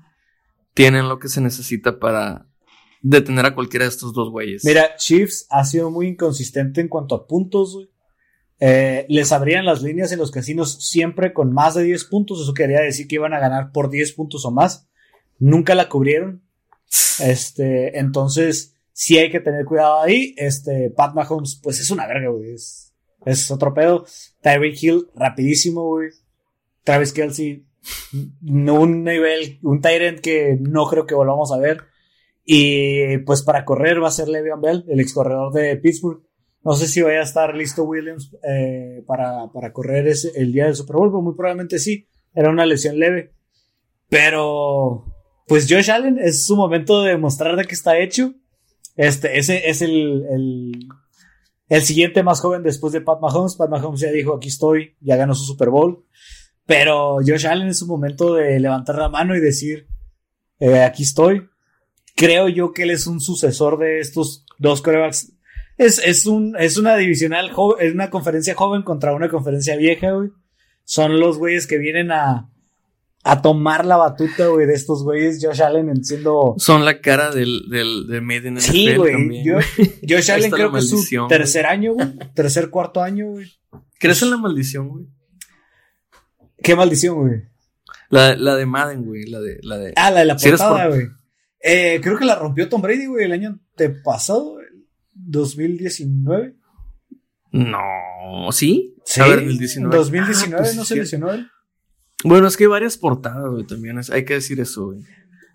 [0.75, 2.47] tienen lo que se necesita para
[3.03, 4.65] detener a cualquiera de estos dos güeyes.
[4.65, 7.93] Mira, Chiefs ha sido muy inconsistente en cuanto a puntos, güey.
[8.65, 12.41] Eh, les abrían las líneas en los casinos siempre con más de 10 puntos.
[12.41, 14.89] Eso quería decir que iban a ganar por 10 puntos o más.
[15.41, 16.45] Nunca la cubrieron.
[17.19, 20.35] Este, entonces, sí hay que tener cuidado ahí.
[20.39, 22.53] Este, Pat Mahomes, pues es una verga, güey.
[22.53, 22.95] Es,
[23.27, 24.07] es otro pedo.
[24.43, 26.11] Tyreek Hill, rapidísimo, güey.
[26.85, 27.67] Travis Kelsey,
[28.43, 31.85] un nivel, un Tyrant que no creo que volvamos a ver.
[32.45, 36.23] Y pues para correr va a ser Le'Veon Bell, el ex corredor de Pittsburgh.
[36.65, 40.67] No sé si vaya a estar listo Williams eh, para, para, correr ese, el día
[40.67, 42.07] del Super Bowl, pero muy probablemente sí.
[42.35, 43.33] Era una lesión leve.
[44.09, 45.05] Pero,
[45.47, 48.35] pues Josh Allen es su momento de mostrar de que está hecho.
[48.97, 50.89] Este, ese es el, el,
[51.69, 53.57] el, siguiente más joven después de Pat Mahomes.
[53.57, 56.05] Pat Mahomes ya dijo, aquí estoy, ya ganó su Super Bowl.
[56.67, 59.87] Pero Josh Allen es su momento de levantar la mano y decir,
[60.59, 61.49] eh, aquí estoy.
[62.15, 65.33] Creo yo que él es un sucesor de estos dos corebacks
[65.79, 67.51] es, es, un, es una divisional,
[67.81, 70.31] es una conferencia joven contra una conferencia vieja, güey.
[70.85, 72.51] Son los güeyes que vienen a,
[73.25, 75.39] a tomar la batuta, güey, de estos güeyes.
[75.43, 76.55] Josh Allen siendo.
[76.59, 79.45] Son la cara del, del, de Made in Sí, güey.
[80.09, 82.09] Josh Allen creo que es su tercer año, güey.
[82.35, 83.47] Tercer, cuarto año, güey.
[83.99, 85.07] ¿Crees en la maldición, güey?
[86.63, 87.43] ¿Qué maldición, güey?
[88.09, 89.25] La, la de Madden, güey.
[89.27, 89.93] La de, la de.
[89.97, 91.09] Ah, la de la portada, güey.
[91.61, 93.59] Eh, creo que la rompió Tom Brady, güey, el año
[94.05, 94.59] pasado,
[95.15, 96.57] 2019.
[97.53, 98.97] No, ¿sí?
[99.05, 99.97] Sí, a ver, el 19.
[99.97, 101.49] 2019 ah, pues no se lesionó él.
[102.25, 105.01] Bueno, es que hay varias portadas, güey, también hay que decir eso, güey.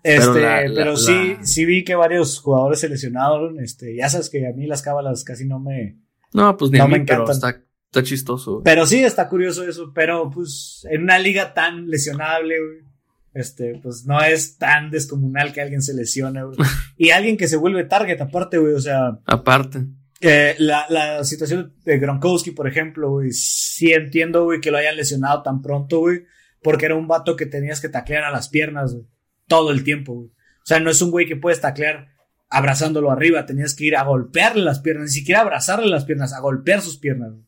[0.02, 0.40] Este,
[0.74, 4.66] pero, sí, sí vi que varios jugadores se lesionaron, este, ya sabes que a mí
[4.66, 5.98] las cábalas casi no me
[6.32, 7.34] No, pues ni a mí, me encantan.
[7.34, 8.62] está, está chistoso.
[8.64, 12.88] Pero sí está curioso eso, pero pues en una liga tan lesionable, güey,
[13.34, 16.56] este, pues no es tan descomunal que alguien se lesione, güey.
[16.96, 19.18] y alguien que se vuelve target, aparte, güey, o sea.
[19.26, 19.86] Aparte.
[20.20, 24.96] Eh, la, la situación de Gronkowski, por ejemplo, güey, sí entiendo, güey, que lo hayan
[24.96, 26.24] lesionado tan pronto, güey,
[26.62, 29.06] porque era un vato que tenías que taclear a las piernas, güey,
[29.46, 30.28] todo el tiempo, güey.
[30.28, 32.08] O sea, no es un güey que puedes taclear
[32.50, 36.40] abrazándolo arriba, tenías que ir a golpearle las piernas, ni siquiera abrazarle las piernas, a
[36.40, 37.47] golpear sus piernas, güey.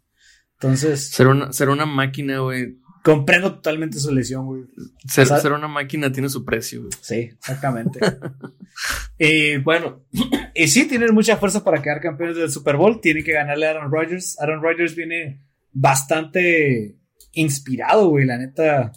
[0.62, 1.08] Entonces.
[1.08, 4.64] Ser una, ser una máquina, güey, Comprendo totalmente su lesión, güey.
[5.06, 6.92] Ser, una máquina tiene su precio, güey.
[7.00, 7.98] Sí, exactamente.
[9.18, 10.04] y bueno,
[10.54, 13.00] y sí, tienen mucha fuerza para quedar campeones del Super Bowl.
[13.00, 14.38] Tienen que ganarle a Aaron Rodgers.
[14.38, 15.40] Aaron Rodgers viene
[15.72, 16.98] bastante
[17.32, 18.26] inspirado, güey.
[18.26, 18.92] La neta,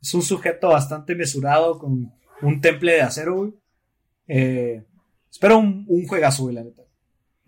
[0.00, 3.54] es un sujeto bastante mesurado con un temple de acero, güey.
[4.28, 4.84] Eh,
[5.28, 6.82] espero un, un juegazo, güey, la neta.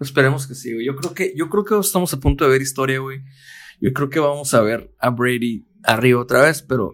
[0.03, 0.87] Esperemos que sí, güey.
[0.87, 3.21] Yo creo que, yo creo que estamos a punto de ver historia, güey.
[3.81, 6.93] Yo creo que vamos a ver a Brady arriba otra vez, pero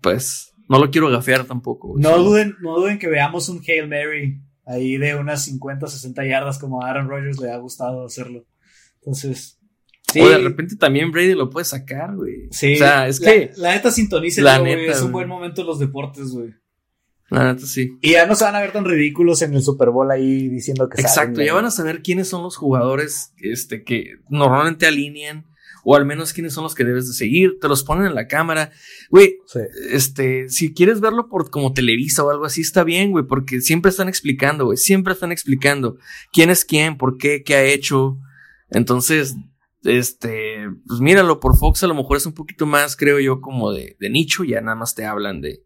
[0.00, 1.94] pues no lo quiero gafear tampoco.
[1.96, 6.58] No duden, no duden que veamos un Hail Mary ahí de unas 50, 60 yardas
[6.58, 8.46] como a Aaron Rodgers le ha gustado hacerlo.
[9.00, 9.58] Entonces,
[10.20, 12.48] O de repente también Brady lo puede sacar, güey.
[12.50, 12.74] Sí.
[12.74, 13.50] O sea, es que.
[13.56, 16.54] La neta sintoniza, la neta, Es un buen momento en los deportes, güey.
[17.30, 17.96] La neta sí.
[18.00, 20.88] Y ya no se van a ver tan ridículos en el Super Bowl ahí diciendo
[20.88, 25.46] que Exacto, ya van a saber quiénes son los jugadores este, que normalmente alinean
[25.84, 28.26] o al menos quiénes son los que debes de seguir, te los ponen en la
[28.26, 28.70] cámara.
[29.10, 29.38] Güey,
[29.90, 33.90] este, si quieres verlo por como Televisa o algo así, está bien, güey, porque siempre
[33.90, 35.96] están explicando, güey, siempre están explicando
[36.32, 38.18] quién es quién, por qué, qué ha hecho.
[38.70, 39.36] Entonces,
[39.82, 43.72] este, pues míralo, por Fox a lo mejor es un poquito más, creo yo, como
[43.72, 45.64] de, de nicho, ya nada más te hablan de,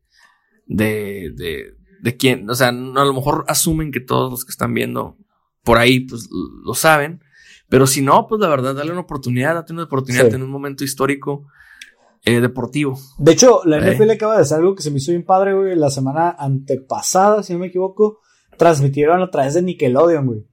[0.66, 4.74] de, de, de quién, o sea, a lo mejor asumen que todos los que están
[4.74, 5.16] viendo
[5.62, 7.22] por ahí, pues lo saben.
[7.68, 10.84] Pero si no, pues la verdad, dale una oportunidad, date una oportunidad en un momento
[10.84, 11.46] histórico
[12.24, 12.98] eh, deportivo.
[13.18, 13.94] De hecho, la eh.
[13.94, 15.74] NFL acaba de hacer algo que se me hizo bien padre, güey.
[15.74, 18.20] La semana antepasada, si no me equivoco,
[18.58, 20.46] transmitieron a través de Nickelodeon, güey.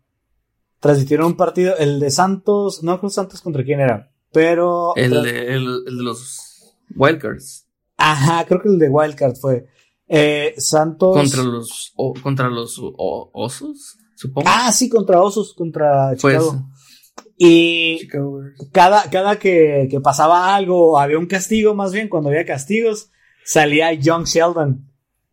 [0.79, 4.95] Transmitieron un partido, el de Santos, no creo Santos contra quién era, pero.
[4.95, 7.67] El, de, el, de los Wildcards.
[7.97, 9.67] Ajá, creo que el de Wildcard fue.
[10.13, 11.15] Eh, Santos.
[11.15, 14.49] Contra los, contra los osos, supongo.
[14.51, 16.67] Ah, sí, contra osos, contra Chicago.
[17.37, 18.09] Y
[18.73, 23.09] cada, cada que, que, pasaba algo, había un castigo más bien, cuando había castigos,
[23.45, 24.85] salía Young Sheldon.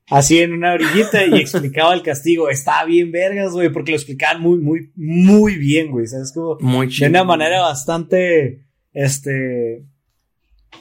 [0.07, 2.49] así en una orillita y explicaba el castigo.
[2.49, 6.07] Estaba bien vergas, güey, porque lo explicaban muy, muy, muy bien, güey.
[6.07, 6.33] ¿Sabes?
[6.33, 7.07] Como Muy chido.
[7.07, 9.85] de una manera bastante, este...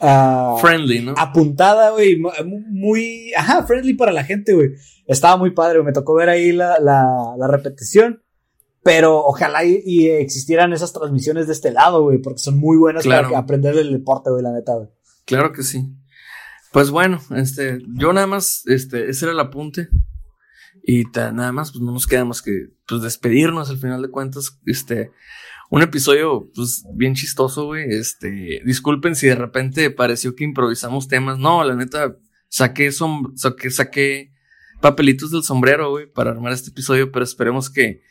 [0.01, 1.13] ah, Friendly, ¿no?
[1.17, 2.31] apuntada, güey, mu-
[2.67, 4.71] muy, ajá, friendly para la gente, güey.
[5.05, 5.81] Estaba muy padre.
[5.83, 7.05] Me tocó ver ahí la, la,
[7.37, 8.21] la repetición.
[8.83, 13.03] Pero ojalá y, y existieran esas transmisiones de este lado, güey, porque son muy buenas
[13.03, 13.27] Claro.
[13.29, 14.87] para aprender el deporte, güey, la neta, güey.
[15.25, 15.89] Claro que sí.
[16.71, 19.89] Pues bueno, este, yo nada más, este, ese era el apunte.
[20.83, 24.09] Y ta- nada más, pues no nos queda más que pues, despedirnos al final de
[24.09, 24.57] cuentas.
[24.65, 25.11] Este,
[25.69, 27.85] un episodio, pues, bien chistoso, güey.
[27.89, 31.37] Este, disculpen si de repente pareció que improvisamos temas.
[31.39, 32.15] No, la neta,
[32.49, 34.31] saqué, som- saqué, saqué
[34.81, 38.01] papelitos del sombrero, güey, para armar este episodio, pero esperemos que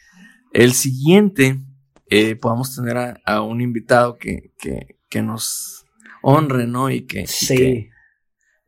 [0.52, 1.60] el siguiente
[2.08, 5.84] eh, podamos tener a, a un invitado que, que, que nos
[6.22, 6.90] honre, ¿no?
[6.90, 7.56] Y que, y Sí.
[7.56, 7.90] que-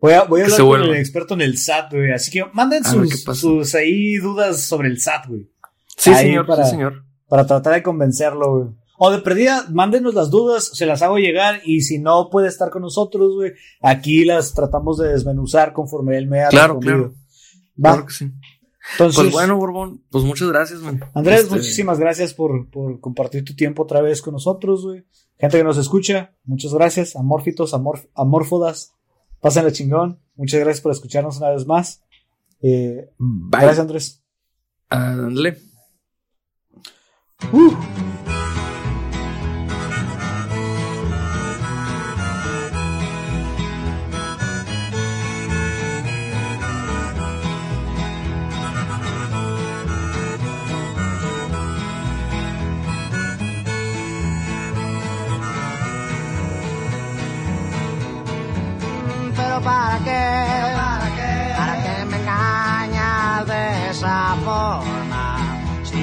[0.01, 2.12] Voy a, voy a hablar con el experto en el SAT, güey.
[2.12, 5.51] Así que manden sus, ahí dudas sobre el SAT, güey.
[5.97, 7.05] Sí, Ahí señor, para- sí, señor.
[7.28, 8.68] Para tratar de convencerlo, güey.
[9.00, 11.60] O de perdida, mándenos las dudas, se las hago llegar.
[11.64, 16.26] Y si no puede estar con nosotros, güey, aquí las tratamos de desmenuzar conforme él
[16.26, 16.96] me ha Claro, respondido.
[16.96, 17.14] claro.
[17.84, 17.92] Va.
[17.92, 18.32] Claro que sí.
[18.92, 21.00] Entonces, Pues bueno, Borbón, pues muchas gracias, man.
[21.14, 25.04] Andrés, Este, muchísimas gracias por, por compartir tu tiempo otra vez con nosotros, güey.
[25.38, 27.14] Gente que nos escucha, muchas gracias.
[27.14, 28.94] Amórfitos, amorf amórfodas,
[29.40, 30.18] pásenla chingón.
[30.34, 32.02] Muchas gracias por escucharnos una vez más.
[32.62, 33.60] Eh, Bye.
[33.60, 34.22] gracias, Andrés.
[34.88, 35.67] Ándale.
[37.41, 37.70] Uh.
[59.36, 60.47] Pero para qué,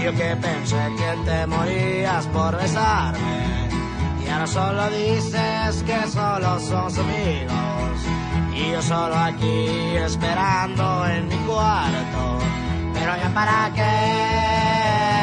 [0.05, 3.69] yo que pensé que te morías por besarme.
[4.23, 7.97] Y ahora solo dices que solo somos amigos.
[8.53, 12.37] Y yo solo aquí esperando en mi cuarto.
[12.93, 15.14] Pero ya para qué,